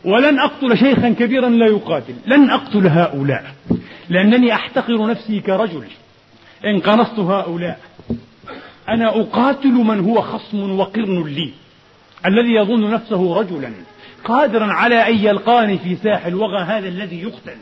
[0.05, 2.13] ولن أقتل شيخا كبيرا لا يقاتل.
[2.25, 3.53] لن أقتل هؤلاء.
[4.09, 5.83] لأنني أحتقر نفسي كرجل
[6.65, 7.79] إن قنصت هؤلاء.
[8.89, 11.53] أنا أقاتل من هو خصم وقرن لي.
[12.27, 13.71] الذي يظن نفسه رجلا
[14.23, 17.57] قادرا على أن يلقاني في ساح الوغى هذا الذي يقتل.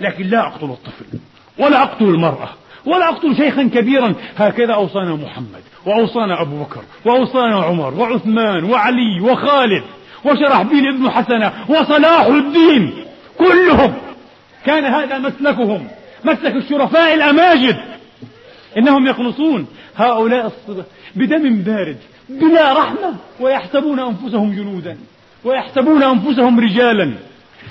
[0.00, 1.18] لكن لا أقتل الطفل
[1.58, 2.48] ولا أقتل المرأة
[2.86, 4.14] ولا أقتل شيخا كبيرا.
[4.36, 9.82] هكذا أوصانا محمد وأوصانا أبو بكر وأوصانا عمر وعثمان وعلي وخالد
[10.24, 13.04] وشرحبيل ابن حسنة وصلاح الدين.
[13.38, 13.94] كلهم
[14.66, 15.88] كان هذا مسلكهم
[16.24, 17.76] مسلك الشرفاء الأماجد.
[18.78, 20.84] إنهم يقنصون هؤلاء الصبا
[21.14, 21.96] بدم بارد.
[22.28, 24.98] بلا رحمة ويحسبون أنفسهم جنودا
[25.44, 27.14] ويحسبون أنفسهم رجالا.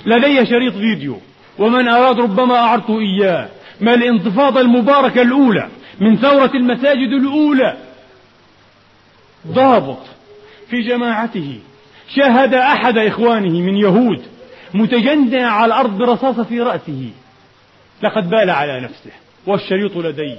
[0.06, 1.18] لدي شريط فيديو
[1.58, 3.48] ومن أراد ربما أعرته إياه.
[3.80, 5.68] ما الانتفاضة المباركة الأولى
[6.00, 7.76] من ثورة المساجد الأولى؟
[9.46, 10.02] ضابط
[10.70, 11.60] في جماعته.
[12.16, 14.22] شاهد أحد إخوانه من يهود
[14.74, 17.10] متجندعا على الأرض برصاصة في رأسه.
[18.02, 19.10] لقد بال على نفسه
[19.46, 20.36] والشريط لدي.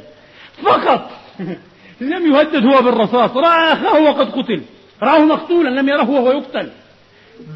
[0.63, 1.11] فقط!
[2.01, 3.37] لم يهدد هو بالرصاص.
[3.37, 4.61] رأى أخاه وقد قتل.
[5.03, 6.69] رآه مقتولا لم يره وهو يقتل.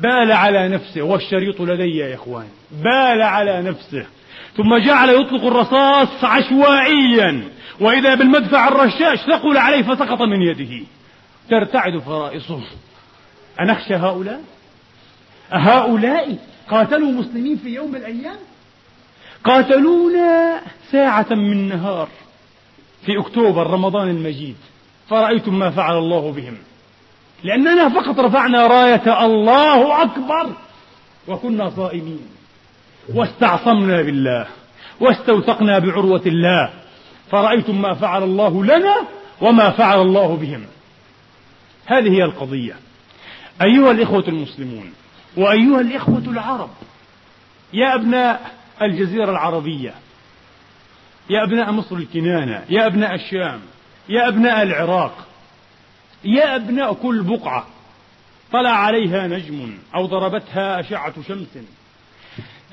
[0.01, 2.47] بال على نفسه والشريط لدي يا إخوان.
[2.71, 4.05] بال على نفسه.
[4.57, 7.43] ثم جعل يطلق الرصاص عشوائيا.
[7.79, 10.85] وإذا بالمدفع الرشاش ثقل عليه فسقط من يده.
[11.49, 12.61] ترتعد فرائصه.
[13.61, 14.41] أنخشى هؤلاء؟
[15.53, 16.37] أهؤلاء
[16.69, 18.37] قاتلوا مسلمين في يوم من الأيام؟
[19.43, 20.61] قاتلونا
[20.91, 22.09] ساعة من نهار.
[23.05, 24.55] في أكتوبر رمضان المجيد
[25.09, 26.57] فرأيتم ما فعل الله بهم.
[27.43, 30.53] لأننا فقط رفعنا راية الله أكبر
[31.27, 32.27] وكنا صائمين.
[33.15, 34.47] واستعصمنا بالله
[34.99, 36.69] واستوثقنا بعروة الله.
[37.31, 38.95] فرأيتم ما فعل الله لنا
[39.41, 40.65] وما فعل الله بهم.
[41.85, 42.75] هذه هي القضية.
[43.61, 44.93] أيها الإخوة المسلمون
[45.37, 46.69] وأيها الإخوة العرب
[47.73, 49.93] يا أبناء الجزيرة العربية
[51.29, 53.59] يا أبناء مصر الكنانة يا أبناء الشام
[54.09, 55.27] يا أبناء العراق
[56.23, 57.67] يا أبناء كل بقعة.
[58.51, 61.57] طلع عليها نجم أو ضربتها أشعة شمس.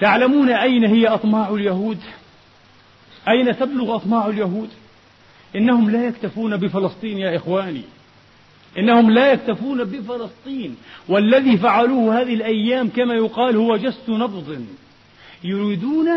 [0.01, 1.99] تعلمون أين هي أطماع اليهود؟
[3.29, 4.69] أين تبلغ أطماع اليهود؟
[5.57, 7.83] إنهم لا يكتفون بفلسطين يا إخواني.
[8.79, 10.77] إنهم لا يكتفون بفلسطين.
[11.09, 14.67] والذي فعلوه هذه الأيام كما يقال هو جس نبض.
[15.45, 16.09] يريدون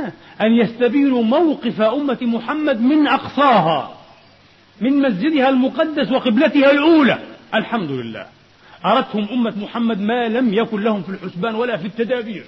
[0.42, 3.98] أن يستبينوا موقف أمة محمد من أقصاها
[4.82, 7.20] من مسجدها المقدس وقبلتها الأولى.
[7.54, 8.26] الحمد لله.
[8.86, 12.46] أردتهم أمة محمد ما لم يكن لهم في الحسبان ولا في التدابير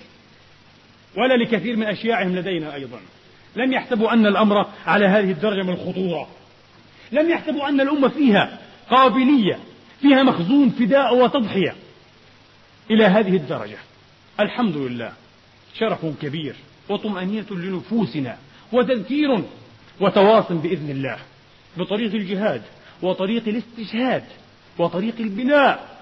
[1.17, 2.99] ولا لكثير من أشياعهم لدينا أيضا.
[3.55, 6.27] لم يحسبوا أن الأمر على هذه الدرجة من الخطورة.
[7.11, 8.59] لم يحسبوا أن الأمة فيها
[8.89, 9.59] قابلية
[10.01, 11.75] فيها مخزون فداء وتضحية
[12.91, 13.77] إلى هذه الدرجة.
[14.39, 15.13] الحمد لله.
[15.79, 16.55] شرف كبير
[16.89, 18.37] وطمأنينة لنفوسنا
[18.71, 19.43] وتذكير
[19.99, 21.17] وتواصل بإذن الله
[21.77, 22.61] بطريق الجهاد
[23.01, 24.23] وطريق الاستشهاد
[24.79, 26.01] وطريق البناء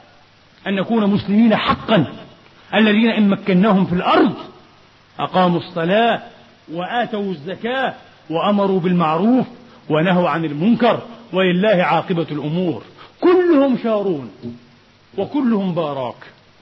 [0.67, 2.05] أن نكون مسلمين حقا.
[2.75, 4.35] الذين إن مكناهم في الأرض
[5.19, 6.21] أقاموا الصلاة
[6.71, 7.93] وآتوا الزكاة
[8.29, 9.45] وأمروا بالمعروف
[9.89, 11.01] ونهوا عن المنكر
[11.33, 12.83] ولله عاقبة الأمور.
[13.21, 14.31] كلهم شارون
[15.17, 16.15] وكلهم باراك.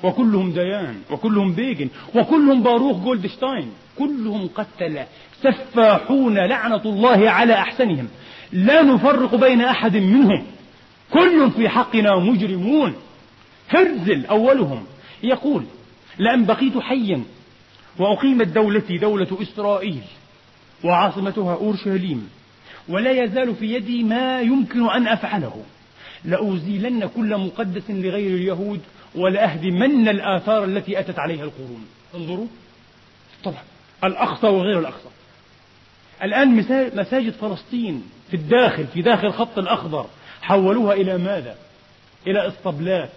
[0.04, 5.04] وكلهم ديان وكلهم بيجن وكلهم باروخ جولدشتاين كلهم قتلة
[5.42, 8.08] سفاحون لعنة الله على أحسنهم.
[8.52, 10.44] لا نفرق بين أحد منهم.
[11.14, 12.94] كل في حقنا مجرمون.
[13.70, 14.84] هرزل أولهم.
[15.24, 15.64] يقول
[16.18, 17.24] لأن بقيت حيا
[18.00, 20.02] وأقيمت دولتي دولة إسرائيل
[20.84, 22.30] وعاصمتها أورشليم
[22.90, 25.64] ولا يزال في يدي ما يمكن أن أفعله.
[26.26, 28.82] لأزيلن كل مقدس لغير اليهود
[29.18, 31.86] ولأهدمن الآثار التي أتت عليها القرون.
[32.16, 32.48] انظروا.
[33.44, 33.64] طبعا.
[34.04, 35.10] الأقصى وغير الأقصى.
[36.24, 36.56] الآن
[36.96, 40.06] مساجد فلسطين في الداخل في داخل الخط الأخضر
[40.42, 41.56] حولوها إلى ماذا؟
[42.28, 43.12] إلى إسطبلات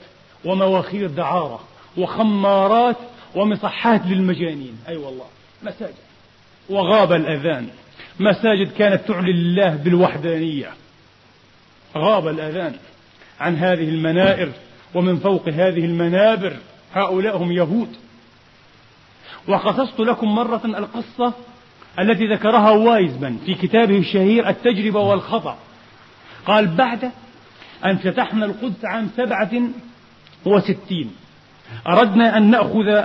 [0.44, 1.60] ومواخير دعارة
[1.96, 2.96] وخمارات
[3.34, 4.78] ومصحات للمجانين.
[4.88, 5.26] أي أيوة والله.
[5.62, 5.94] مساجد.
[6.68, 7.68] وغاب الأذان.
[8.20, 10.70] مساجد كانت تعلن لله بالوحدانية.
[11.96, 12.74] غاب الأذان
[13.40, 14.52] عن هذه المنائر
[14.94, 16.56] ومن فوق هذه المنابر
[16.94, 17.96] هؤلاء هم يهود.
[19.48, 21.32] وقصصت لكم مرة القصة
[21.98, 25.58] التي ذكرها وايزمان في كتابه الشهير التجربة والخطأ.
[26.46, 27.10] قال بعد
[27.84, 29.50] أن فتحنا القدس عام سبعة
[30.44, 31.10] وستين
[31.86, 33.04] أردنا أن نأخذ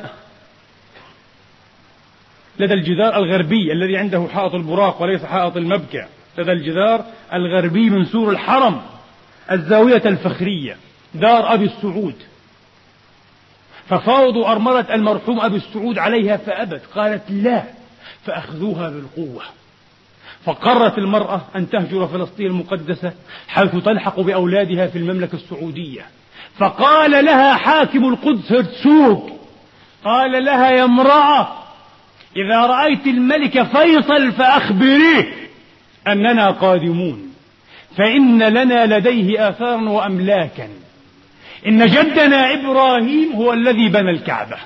[2.59, 6.07] لدى الجدار الغربي الذي عنده حائط البراق وليس حائط المبكع
[6.37, 8.81] لدى الجدار الغربي من سور الحرم
[9.51, 10.77] الزاوية الفخرية.
[11.15, 12.15] دار أبي السعود.
[13.89, 17.63] ففاوضوا أرملة المرحوم أبي السعود عليها فأبت قالت لا
[18.25, 19.43] فأخذوها بالقوة.
[20.45, 23.13] فقررت المرأة أن تهجر فلسطين المقدسة
[23.47, 26.05] حيث تلحق بأولادها في المملكة السعودية.
[26.57, 29.29] فقال لها حاكم القدس هرتسوق
[30.03, 31.47] قال لها يا امرأة
[32.35, 35.33] إذا رأيت الملك فيصل فأخبريه
[36.07, 37.33] أننا قادمون
[37.97, 40.69] فإن لنا لديه آثارا وأملاكا.
[41.67, 44.57] إن جدنا إبراهيم هو الذي بنى الكعبة.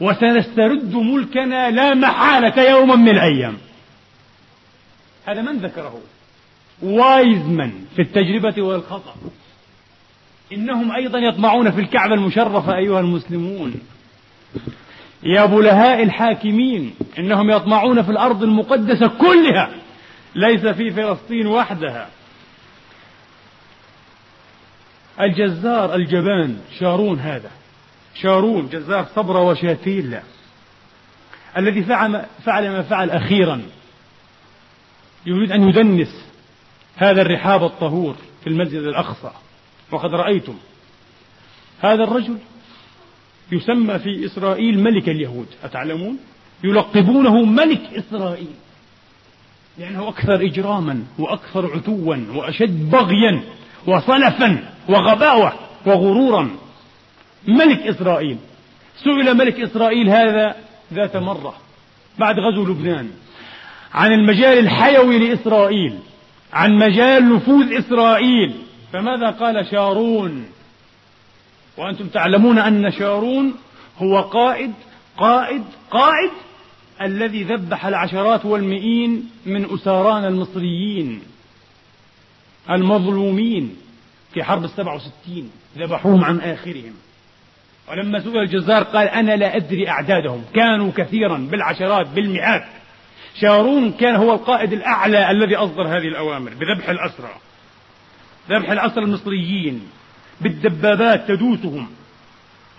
[0.00, 3.56] وسنسترد ملكنا لا محالة يوما من الأيام.
[5.26, 6.00] هذا من ذكره؟
[6.82, 9.14] وايزمن في التجربة والخطأ.
[10.52, 13.74] إنهم أيضا يطمعون في الكعبة المشرفة أيها المسلمون.
[15.22, 19.70] يا بلهاء الحاكمين إنهم يطمعون في الأرض المقدسة كلها
[20.34, 22.08] ليس في فلسطين وحدها.
[25.20, 27.50] الجزار الجبان شارون هذا.
[28.14, 30.22] شارون جزار صبرة وشاتيلا.
[31.56, 33.62] الذي فعل, فعل ما فعل أخيرا.
[35.26, 36.26] يريد أن يدنس
[36.96, 39.30] هذا الرحاب الطهور في المسجد الأقصى.
[39.92, 40.54] وقد رأيتم.
[41.80, 42.38] هذا الرجل
[43.52, 45.46] يسمى في إسرائيل ملك اليهود.
[45.64, 46.18] أتعلمون؟
[46.64, 48.54] يلقبونه ملك إسرائيل.
[49.78, 53.42] لأنه أكثر إجراما وأكثر عتوا وأشد بغيا.
[53.86, 55.52] وصلفا وغباوة
[55.86, 56.50] وغرورا.
[57.48, 58.36] ملك إسرائيل.
[59.04, 60.56] سئل ملك إسرائيل هذا
[60.92, 61.54] ذات مرة
[62.18, 63.10] بعد غزو لبنان
[63.94, 65.98] عن المجال الحيوي لإسرائيل
[66.52, 68.54] عن مجال نفوذ إسرائيل.
[68.92, 70.46] فماذا قال شارون؟
[71.76, 73.54] وأنتم تعلمون أن شارون
[73.98, 74.72] هو قائد
[75.18, 76.30] قائد قائد
[77.02, 81.22] الذي ذبح العشرات والمئين من أساران المصريين.
[82.70, 83.76] المظلومين
[84.34, 86.94] في حرب السبع وستين ذبحوهم عن آخرهم.
[87.88, 90.44] ولما سئل الجزار قال أنا لا أدري أعدادهم.
[90.54, 92.64] كانوا كثيرا بالعشرات بالمئات.
[93.40, 97.30] شارون كان هو القائد الأعلى الذي أصدر هذه الأوامر بذبح الأسرى.
[98.50, 99.88] ذبح الأسرى المصريين
[100.40, 101.88] بالدبابات تدوسهم.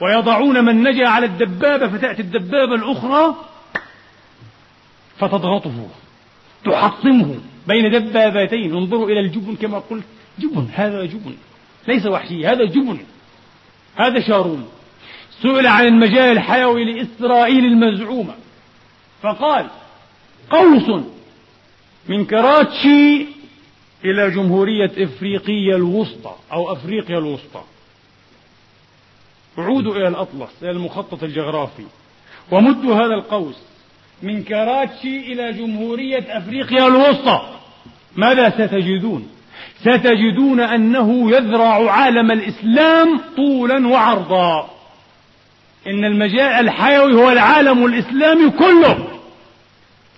[0.02, 3.36] ويضعون من نجا على الدبابة فتأتي الدبابة الأخرى
[5.20, 5.88] فتضغطه
[6.66, 7.40] تحطمه.
[7.68, 8.76] بين دبابتين.
[8.76, 10.04] انظروا إلى الجبن كما قلت.
[10.40, 11.36] جبن هذا جبن.
[11.88, 13.00] ليس وحشي هذا جبن.
[13.96, 14.70] هذا شارون.
[15.42, 18.36] سئل عن المجال الحيوي لإسرائيل المزعومة.
[19.22, 19.68] فقال
[20.50, 21.04] قوس
[22.10, 23.26] من كراتشي
[24.06, 27.64] إلى جمهورية إفريقية الوسطى أو أفريقيا الوسطى.
[29.58, 31.86] عودوا إلى الأطلس إلى المخطط الجغرافي.
[32.52, 33.56] ومدوا هذا القوس.
[34.22, 37.60] من كراتشي إلى جمهورية أفريقيا الوسطى.
[38.16, 39.30] ماذا ستجدون؟
[39.82, 44.70] ستجدون أنه يذرع عالم الإسلام طولا وعرضا.
[45.88, 49.20] إن المجال الحيوي هو العالم الإسلامي كله.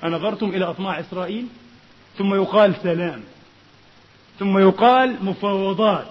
[0.03, 1.45] أنظرتم إلى أطماع إسرائيل؟
[2.17, 3.21] ثم يقال سلام.
[4.39, 6.07] ثم يقال مفاوضات.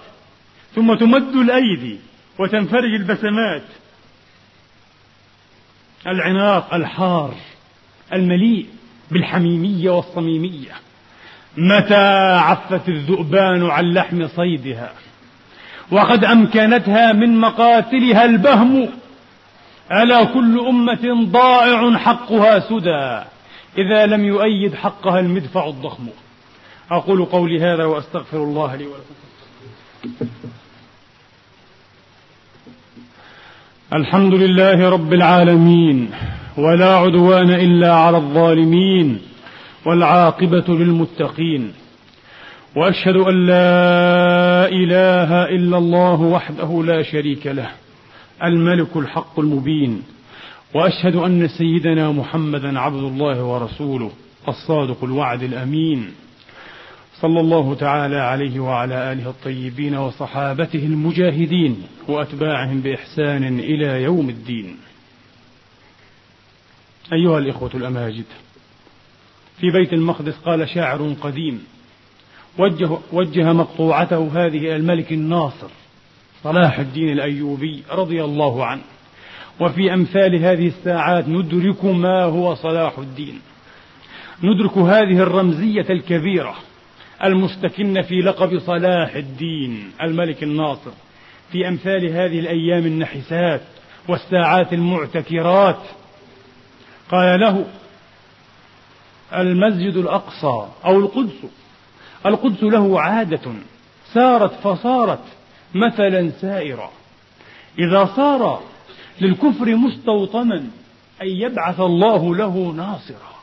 [0.75, 1.99] ثم تمد الأيدي
[2.39, 3.65] وتنفرج البسمات.
[6.07, 7.35] العناق الحار.
[8.13, 8.67] المليء
[9.11, 10.73] بالحميمية والصميمية.
[11.57, 14.93] متى عفت الذؤبان عن لحم صيدها؟
[15.91, 18.89] وقد أمكنتها من مقاتلها البهم.
[19.93, 23.25] ألا كل أمة ضائع حقها سدى
[23.79, 26.07] إذا لم يؤيد حقها المدفع الضخم.
[26.91, 29.15] أقول قولي هذا وأستغفر الله لي ولكم.
[33.93, 36.11] الحمد لله رب العالمين.
[36.59, 39.19] ولا عدوان إلا على الظالمين
[39.87, 41.73] والعاقبة للمتقين.
[42.77, 47.71] وأشهد أن لا إله إلا الله وحده لا شريك له
[48.45, 50.03] الملك الحق المبين.
[50.75, 54.11] وأشهد أن سيدنا محمدا عبد الله ورسوله
[54.49, 56.11] الصادق الوعد الأمين.
[57.21, 64.88] صلى الله تعالى عليه وعلى آله الطيبين وصحابته المجاهدين وأتباعهم بإحسان إلى يوم الدين.
[67.13, 68.25] أيها الإخوة الأماجد
[69.61, 71.65] في بيت المقدس قال شاعر قديم
[72.59, 75.69] وجه, وجه مقطوعته هذه إلى الملك الناصر
[76.45, 78.83] صلاح الدين الأيوبي رضي الله عنه
[79.61, 83.41] وفي أمثال هذه الساعات ندرك ما هو صلاح الدين.
[84.43, 86.55] ندرك هذه الرمزية الكبيرة
[87.25, 90.91] المستكنة في لقب صلاح الدين الملك الناصر
[91.53, 93.61] في أمثال هذه الأيام النحسات
[94.09, 95.81] والساعات المعتكرات
[97.11, 97.65] قال له
[99.35, 101.45] المسجد الأقصى أو القدس.
[102.27, 103.53] القدس له عادة
[104.13, 105.25] سارت فصارت
[105.75, 106.91] مثلا سائرا
[107.79, 108.61] إذا صار
[109.21, 110.57] للكفر مستوطنا
[111.23, 113.39] أن يبعث الله له ناصرا.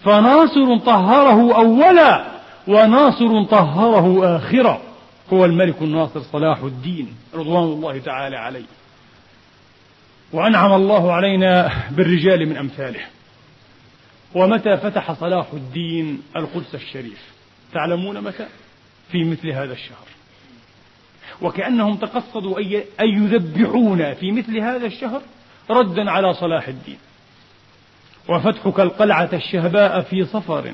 [0.00, 2.24] فناصر طهره أولا
[2.68, 4.80] وناصر طهره آخرا.
[5.32, 8.64] هو الملك الناصر صلاح الدين رضوان الله تعالى عليه.
[10.34, 13.00] وأنعم الله علينا بالرجال من أمثاله.
[14.34, 17.32] ومتى فتح صلاح الدين القدس الشريف؟
[17.72, 18.46] تعلمون متى؟
[19.12, 20.06] في مثل هذا الشهر.
[21.42, 22.60] وكأنهم تقصدوا
[23.00, 25.22] أن يذبحون في مثل هذا الشهر
[25.70, 26.98] ردا على صلاح الدين.
[28.28, 30.72] وفتحك القلعة الشهباء في صفر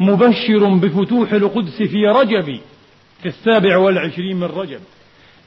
[0.00, 2.60] مبشر بفتوح القدس في رجب
[3.22, 4.80] في السابع والعشرين من رجب.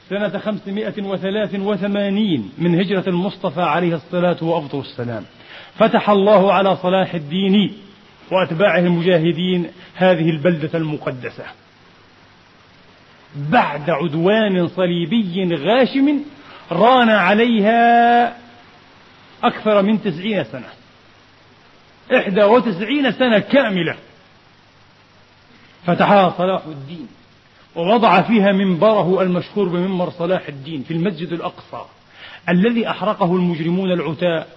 [0.08, 5.24] سنة خمسمائة وثلاث وثمانين من هجرة المصطفى عليه الصلاة وأفضل السلام.
[5.78, 7.72] فتح الله على صلاح الدين
[8.32, 11.44] وأتباعه المجاهدين هذه البلدة المقدسة.
[13.36, 16.20] بعد عدوان صليبي غاشم
[16.72, 18.36] ران عليها
[19.42, 20.68] أكثر من تسعين سنة.
[22.16, 23.96] إحدى وتسعين سنة كاملة.
[25.86, 27.17] فتحها صلاح الدين.
[27.78, 31.84] ووضع فيها منبره المشهور بمنبر صلاح الدين في المسجد الأقصى
[32.48, 34.48] الذي أحرقه المجرمون العتاء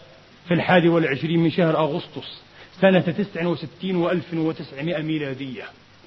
[0.47, 2.41] في الحادي والعشرين من شهر أغسطس
[2.82, 5.63] سنة تسع وستين وألف وتسعمائة ميلادية.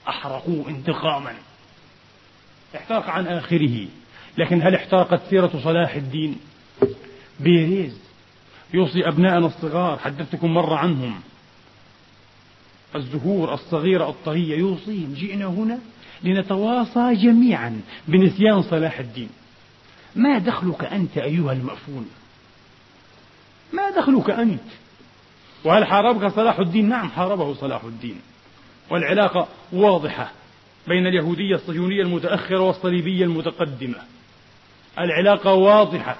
[0.08, 1.34] أحرقوه انتقاما.
[2.76, 3.86] احترق عن آخره.
[4.38, 6.36] لكن هل احترقت سيرة صلاح الدين؟
[7.40, 7.98] بيريز
[8.74, 11.20] يوصي أبناءنا الصغار حدثتكم مرة عنهم.
[12.96, 15.14] الزهور الصغيرة الطرية يوصيهم.
[15.14, 15.78] جئنا هنا؟
[16.24, 19.28] لنتواصى جميعا بنسيان صلاح الدين.
[20.16, 22.10] ما دخلك أنت أيها المأفون؟
[23.72, 24.60] ما دخلك أنت؟
[25.64, 28.20] وهل حاربك صلاح الدين؟ نعم حاربه صلاح الدين.
[28.90, 30.32] والعلاقة واضحة
[30.88, 33.98] بين اليهودية الصهيونية المتأخرة والصليبية المتقدمة.
[34.98, 36.16] العلاقة واضحة.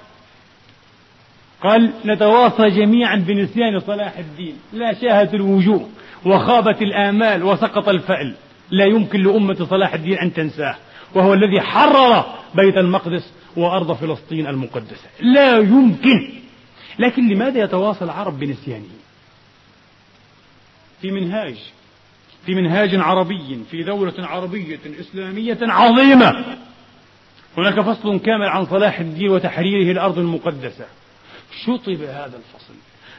[1.63, 4.57] قال نتواصى جميعا بنسيان صلاح الدين.
[4.73, 5.89] لا شاهت الوجوه
[6.25, 8.35] وخابت الآمال وسقط الفعل.
[8.71, 10.75] لا يمكن لأمة صلاح الدين أن تنساه
[11.15, 15.09] وهو الذي حرر بيت المقدس وأرض فلسطين المقدسة.
[15.19, 16.29] لا يمكن.
[16.99, 18.85] لكن لماذا يتواصل العرب بنسيانه؟
[21.01, 21.57] في منهاج
[22.45, 26.45] في منهاج عربي في دولة عربية إسلامية عظيمة.
[27.57, 30.85] هناك فصل كامل عن صلاح الدين وتحريره الأرض المقدسة.
[31.65, 32.73] شطب هذا الفصل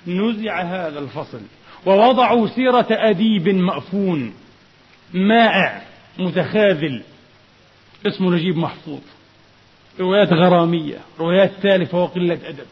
[0.07, 1.41] نزع هذا الفصل
[1.87, 4.33] ووضعوا سيرة أديب مأفون.
[5.17, 5.83] مائع
[6.19, 7.03] متخاذل.
[8.07, 9.01] اسمه نجيب محفوظ.
[10.01, 12.67] روايات غرامية روايات تالفة وقلة أدب.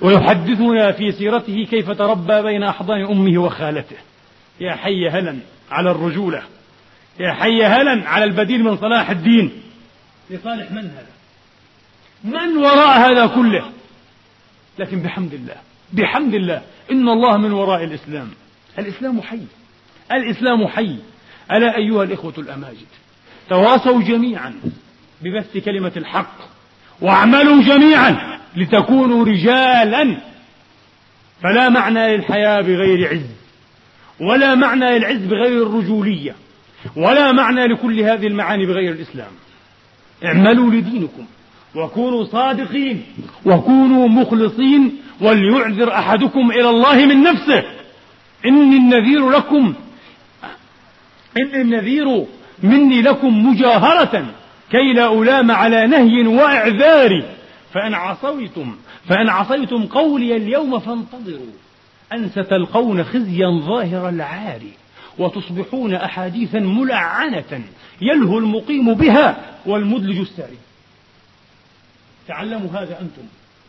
[0.00, 3.96] ويحدثنا في سيرته كيف تربى بين أحضان أمه وخالته.
[4.60, 5.36] يا حي هلا
[5.70, 6.42] على الرجولة.
[7.20, 9.62] يا حي هلا على البديل من صلاح الدين.
[10.30, 11.12] لصالح من هذا؟
[12.24, 13.64] من وراء هذا كله؟
[14.78, 15.56] لكن بحمد الله
[15.92, 18.30] بحمد الله إن الله من وراء الإسلام.
[18.78, 19.40] الإسلام حي.
[20.12, 20.96] الإسلام حي.
[21.52, 22.86] ألا أيها الإخوة الأماجد
[23.48, 24.54] تواصوا جميعا
[25.22, 26.36] ببث كلمة الحق
[27.00, 30.16] واعملوا جميعا لتكونوا رجالا.
[31.42, 33.26] فلا معنى للحياة بغير عز
[34.20, 36.34] ولا معنى للعز بغير الرجولية
[36.96, 39.30] ولا معنى لكل هذه المعاني بغير الإسلام.
[40.24, 41.26] اعملوا لدينكم
[41.74, 43.02] وكونوا صادقين
[43.44, 47.64] وكونوا مخلصين وليعذر أحدكم إلى الله من نفسه.
[48.46, 49.74] إني النذير لكم
[51.36, 52.26] إني النذير
[52.62, 54.26] مني لكم مجاهرة
[54.70, 57.24] كي لا ألام على نهي وإعذار.
[57.74, 58.76] فإن عصيتم
[59.08, 61.52] فإن عصيتم قولي اليوم فانتظروا.
[62.12, 64.72] أن ستلقون خزيا ظاهر العاري
[65.18, 67.62] وتصبحون أحاديثا ملعنة
[68.00, 70.58] يلهو المقيم بها والمدلج الساري.
[72.28, 73.22] تعلموا هذا أنتم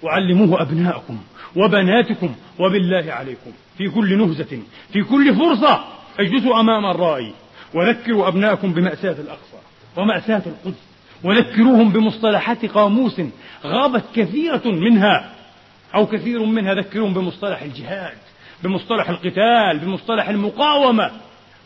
[0.04, 1.18] وعلموه أبناءكم
[1.56, 3.52] وبناتكم وبالله عليكم.
[3.78, 4.60] في كل نهزة
[4.94, 5.84] في كل فرصة
[6.20, 7.34] اجلسوا أمام الرأي
[7.74, 9.58] وذكروا أبناءكم بمأساة الأقصى
[9.98, 10.80] ومأساة القدس.
[11.24, 13.22] وذكروهم بمصطلحات قاموس
[13.66, 15.30] غابت كثيرة منها
[15.96, 18.18] أو كثير منها ذكروهم بمصطلح الجهاد
[18.64, 21.12] بمصطلح القتال بمصطلح المقاومة.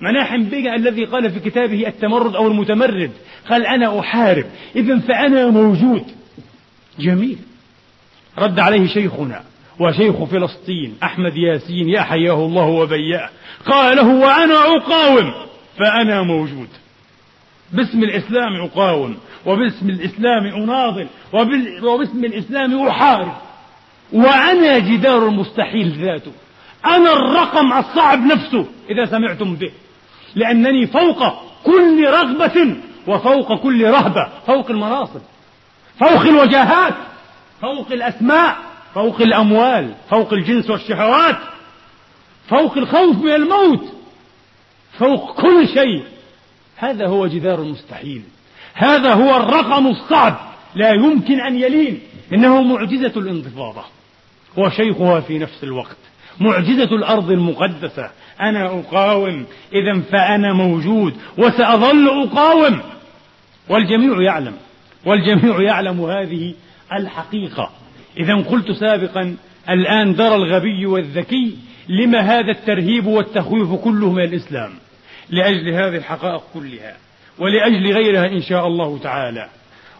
[0.01, 3.12] مناحم بيجا الذي قال في كتابه التمرد أو المتمرد
[3.49, 4.45] قال أنا أحارب.
[4.76, 6.03] إذا فأنا موجود.
[6.99, 7.38] جميل.
[8.38, 9.43] رد عليه شيخنا
[9.80, 13.30] وشيخ فلسطين أحمد ياسين يا حياه الله وبياه.
[13.66, 15.34] قال له وأنا أقاوم.
[15.78, 16.67] فأنا موجود.
[17.71, 21.07] باسم الإسلام أقاوم وباسم الإسلام أناضل
[21.84, 23.34] وباسم الإسلام أحارب.
[24.13, 26.32] وأنا جدار المستحيل ذاته.
[26.86, 29.71] أنا الرقم الصعب نفسه إذا سمعتم به.
[30.36, 32.75] لأنني فوق كل رغبة
[33.07, 34.30] وفوق كل رهبة.
[34.47, 35.21] فوق المناصب.
[35.99, 36.93] فوق الوجاهات.
[37.61, 38.57] فوق الأسماء.
[38.93, 39.93] فوق الأموال.
[40.09, 41.38] فوق الجنس والشهوات.
[42.49, 43.97] فوق الخوف من الموت.
[45.00, 46.04] فوق كل شيء.
[46.78, 48.22] هذا هو جدار المستحيل.
[48.74, 50.38] هذا هو الرقم الصعب.
[50.76, 52.00] لا يمكن أن يلين.
[52.34, 53.84] إنه معجزة الانتفاضة
[54.58, 55.98] وشيخها في نفس الوقت.
[56.39, 58.10] معجزة الأرض المقدسة.
[58.41, 59.45] أنا أقاوم.
[59.74, 61.14] إذا فأنا موجود.
[61.38, 62.80] وسأظل أقاوم.
[63.70, 64.54] والجميع يعلم.
[65.06, 66.54] والجميع يعلم هذه
[66.93, 67.70] الحقيقة.
[68.18, 69.36] إذا قلت سابقا
[69.70, 71.58] الآن درى الغبي والذكي
[71.89, 74.72] لما هذا الترهيب والتخويف كله من الإسلام؟
[75.30, 76.97] لأجل هذه الحقائق كلها
[77.39, 79.49] ولأجل غيرها إن شاء الله تعالى.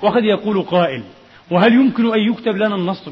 [0.02, 1.04] وقد يقول قائل
[1.52, 3.12] وهل يمكن أن يكتب لنا النصر؟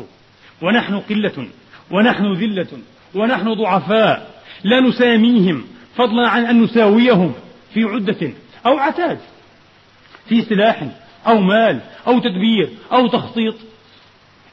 [0.61, 1.47] ونحن قلة
[1.91, 2.67] ونحن ذلة
[3.15, 7.33] ونحن ضعفاء لا نساميهم فضلا عن أن نساويهم
[7.73, 8.31] في عدة
[8.65, 9.19] أو عتاد
[10.29, 10.87] في سلاح
[11.27, 13.55] أو مال أو تدبير أو تخطيط.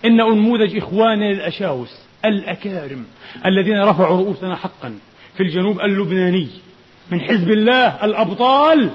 [0.05, 3.05] إن أنموذج إخواننا الأشاوس الأكارم
[3.47, 4.99] الذين رفعوا رؤوسنا حقا
[5.37, 6.49] في الجنوب اللبناني
[7.11, 8.91] من حزب الله الأبطال.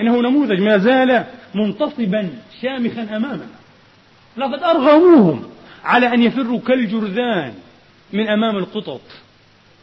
[0.00, 1.24] إنه نموذج ما زال
[1.54, 2.30] منتصبا
[2.62, 3.46] شامخا أمامنا.
[4.36, 5.42] لقد أرغموهم
[5.84, 7.54] على أن يفروا كالجرذان
[8.12, 9.00] من أمام القطط.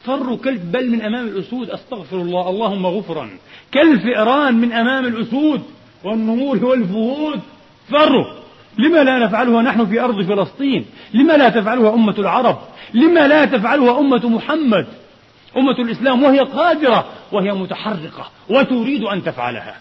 [0.04, 3.30] فروا كلب بل من أمام الأسود أستغفر الله اللهم غفرا.
[3.72, 5.62] كالفئران من أمام الأسود
[6.04, 7.40] والنمور والفهود.
[7.90, 8.44] فروا.
[8.78, 12.58] لما لا نفعلها نحن في أرض فلسطين؟ لما لا تفعلها أمة العرب؟
[12.94, 14.88] لما لا تفعلها أمة محمد؟
[15.58, 19.76] أمة الإسلام وهي قادرة وهي متحرقة وتريد أن تفعلها.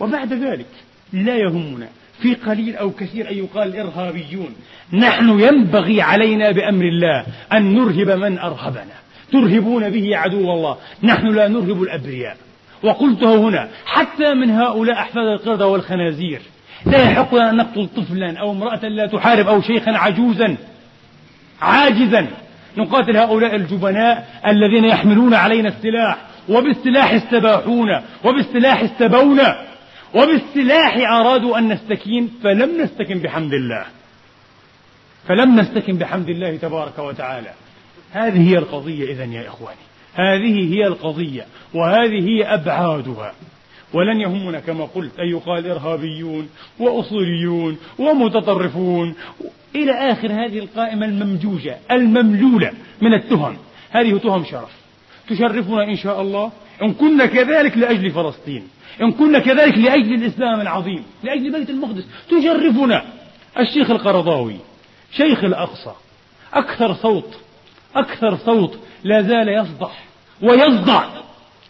[0.00, 0.66] وبعد ذلك
[1.12, 1.88] لا يهمنا
[2.22, 4.54] في قليل أو كثير أن يقال إرهابيون.
[4.92, 8.96] نحن ينبغي علينا بأمر الله أن نرهب من أرهبنا.
[9.32, 10.76] ترهبون به عدو الله.
[11.02, 12.36] نحن لا نرهب الأبرياء.
[12.82, 16.42] وقلته هنا حتى من هؤلاء أحفاد القردة والخنازير.
[16.86, 20.56] لا يحق لنا أن نقتل طفلا أو امرأة لا تحارب أو شيخا عجوزا
[21.60, 22.26] عاجزا.
[22.76, 26.18] نقاتل هؤلاء الجبناء الذين يحملون علينا السلاح.
[26.48, 29.66] وبالسلاح استباحونا وبالسلاح استبونا
[30.14, 33.84] وبالسلاح أرادوا أن نستكين فلم نستكن بحمد الله.
[35.28, 37.50] فلم نستكن بحمد الله تبارك وتعالى.
[38.12, 39.78] هذه هي القضية إذا يا إخواني.
[40.14, 43.32] هذه هي القضية وهذه هي أبعادها.
[43.92, 49.14] ولن يهمنا كما قلت أن يقال إرهابيون وأصوليون ومتطرفون.
[49.74, 52.72] إلى آخر هذه القائمة الممجوجة المملولة
[53.02, 53.56] من التهم.
[53.90, 54.85] هذه تهم شرف.
[55.28, 56.52] تشرفنا إن شاء الله.
[56.82, 58.68] إن كنا كذلك لأجل فلسطين.
[59.02, 61.04] إن كنا كذلك لأجل الإسلام العظيم.
[61.24, 62.04] لأجل بيت المقدس.
[62.28, 63.02] تشرفنا.
[63.58, 64.56] الشيخ القرضاوي.
[65.12, 65.92] شيخ الأقصى.
[66.54, 67.38] أكثر صوت.
[67.96, 70.04] أكثر صوت لا زال يصدح
[70.42, 71.04] ويصدع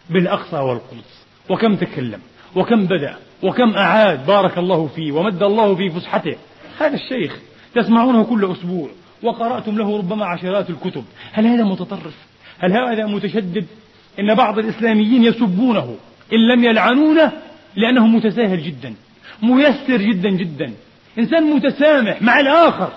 [0.09, 1.25] بالأقصى والقدس.
[1.49, 2.19] وكم تكلم.
[2.55, 3.15] وكم بدأ.
[3.43, 4.25] وكم أعاد.
[4.25, 5.11] بارك الله فيه.
[5.11, 6.35] ومد الله في فسحته.
[6.79, 7.37] هذا الشيخ
[7.75, 8.89] تسمعونه كل أسبوع.
[9.23, 11.03] وقرأتم له ربما عشرات الكتب.
[11.33, 12.15] هل هذا متطرف؟
[12.59, 13.65] هل هذا متشدد
[14.19, 15.95] إن بعض الإسلاميين يسبونه
[16.33, 17.31] إن لم يلعنونه
[17.75, 18.93] لأنه متساهل جدا
[19.43, 20.73] ميسر جدا جدا.
[21.19, 22.91] إنسان متسامح مع الآخر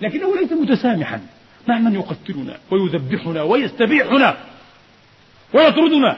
[0.00, 1.20] لكنه ليس متسامحا
[1.68, 4.36] مع من يقتلنا ويذبحنا ويستبيحنا
[5.54, 6.16] ويطردنا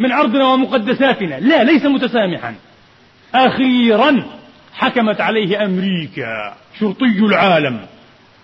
[0.00, 1.40] من أرضنا ومقدساتنا.
[1.40, 2.54] لا ليس متسامحا.
[3.34, 4.24] أخيرا
[4.72, 7.86] حكمت عليه أمريكا شرطي العالم.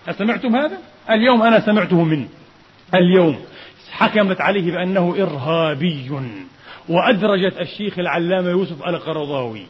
[0.09, 0.79] أسمعتم هذا؟
[1.11, 2.29] اليوم أنا سمعته منه.
[2.95, 3.39] اليوم
[3.91, 6.11] حكمت عليه بأنه إرهابي
[6.89, 9.67] وأدرجت الشيخ العلامة يوسف القرضاوي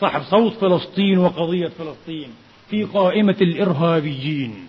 [0.00, 2.28] صاحب صوت فلسطين وقضية فلسطين
[2.70, 4.68] في قائمة الإرهابيين.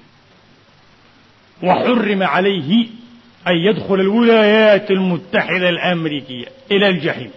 [1.64, 2.88] وحرم عليه
[3.48, 7.32] أن يدخل الولايات المتحدة الأمريكية إلى الجحيم.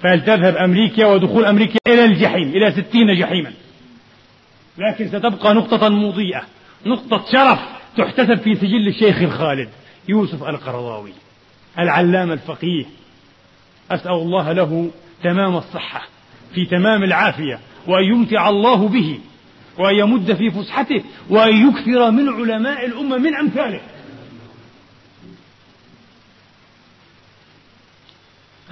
[0.00, 3.52] فلتذهب أمريكا ودخول أمريكا إلى الجحيم إلى ستين جحيما.
[4.78, 6.42] لكن ستبقى نقطة مضيئة
[6.86, 7.73] نقطة شرف.
[7.96, 9.68] تحتسب في سجل الشيخ الخالد
[10.08, 11.12] يوسف القرضاوي
[11.78, 12.84] العلامة الفقيه.
[13.90, 14.90] أسأل الله له
[15.22, 16.08] تمام الصحة
[16.54, 19.20] في تمام العافية وأن يمتع الله به
[19.78, 23.80] وأن يمد في فسحته وأن يكثر من علماء الأمة من أمثاله.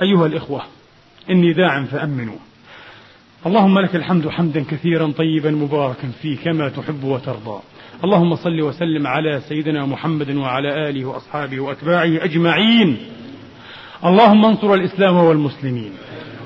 [0.03, 0.62] أيها الإخوة
[1.31, 2.39] إني داع فأمنوا.
[3.47, 7.61] اللهم لك الحمد حمدا كثيرا طيبا مباركا فيه كما تحب وترضى.
[8.05, 12.96] اللهم صل وسلم على سيدنا محمد وعلى آله وأصحابه وأتباعه أجمعين.
[14.05, 15.90] اللهم انصر الإسلام والمسلمين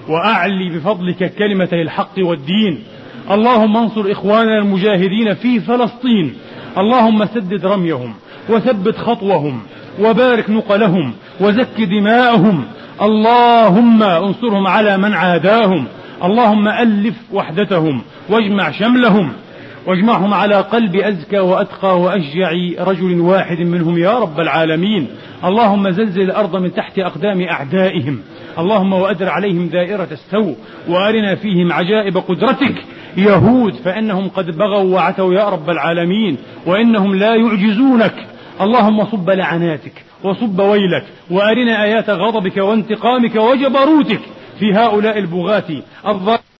[0.08, 2.82] وأعلي بفضلك كلمتي الحق والدين.
[3.30, 6.34] اللهم انصر إخواننا المجاهدين في فلسطين.
[6.78, 8.14] اللهم سدد رميهم
[8.48, 9.62] وثبت خطوهم
[10.00, 12.64] وبارك نقلهم وزك دماءهم.
[13.02, 15.84] اللهم انصرهم على من عاداهم.
[16.24, 19.32] اللهم ألف وحدتهم واجمع شملهم.
[19.86, 25.08] واجمعهم على قلب أزكى وأتقى وأشجع رجل واحد منهم يا رب العالمين.
[25.44, 28.20] اللهم زلزل الأرض من تحت أقدام أعدائهم.
[28.58, 30.56] اللهم وأدر عليهم دائرة السوء
[30.88, 32.74] وأرنا فيهم عجائب قدرتك.
[33.16, 36.36] يهود فإنهم قد بغوا وعتوا يا رب العالمين.
[36.66, 38.14] وإنهم لا يعجزونك.
[38.60, 44.20] اللهم صب لعناتك وصب ويلك وأرنا آيات غضبك وانتقامك وجبروتك
[44.58, 46.46] في هؤلاء البغاة الظالمين.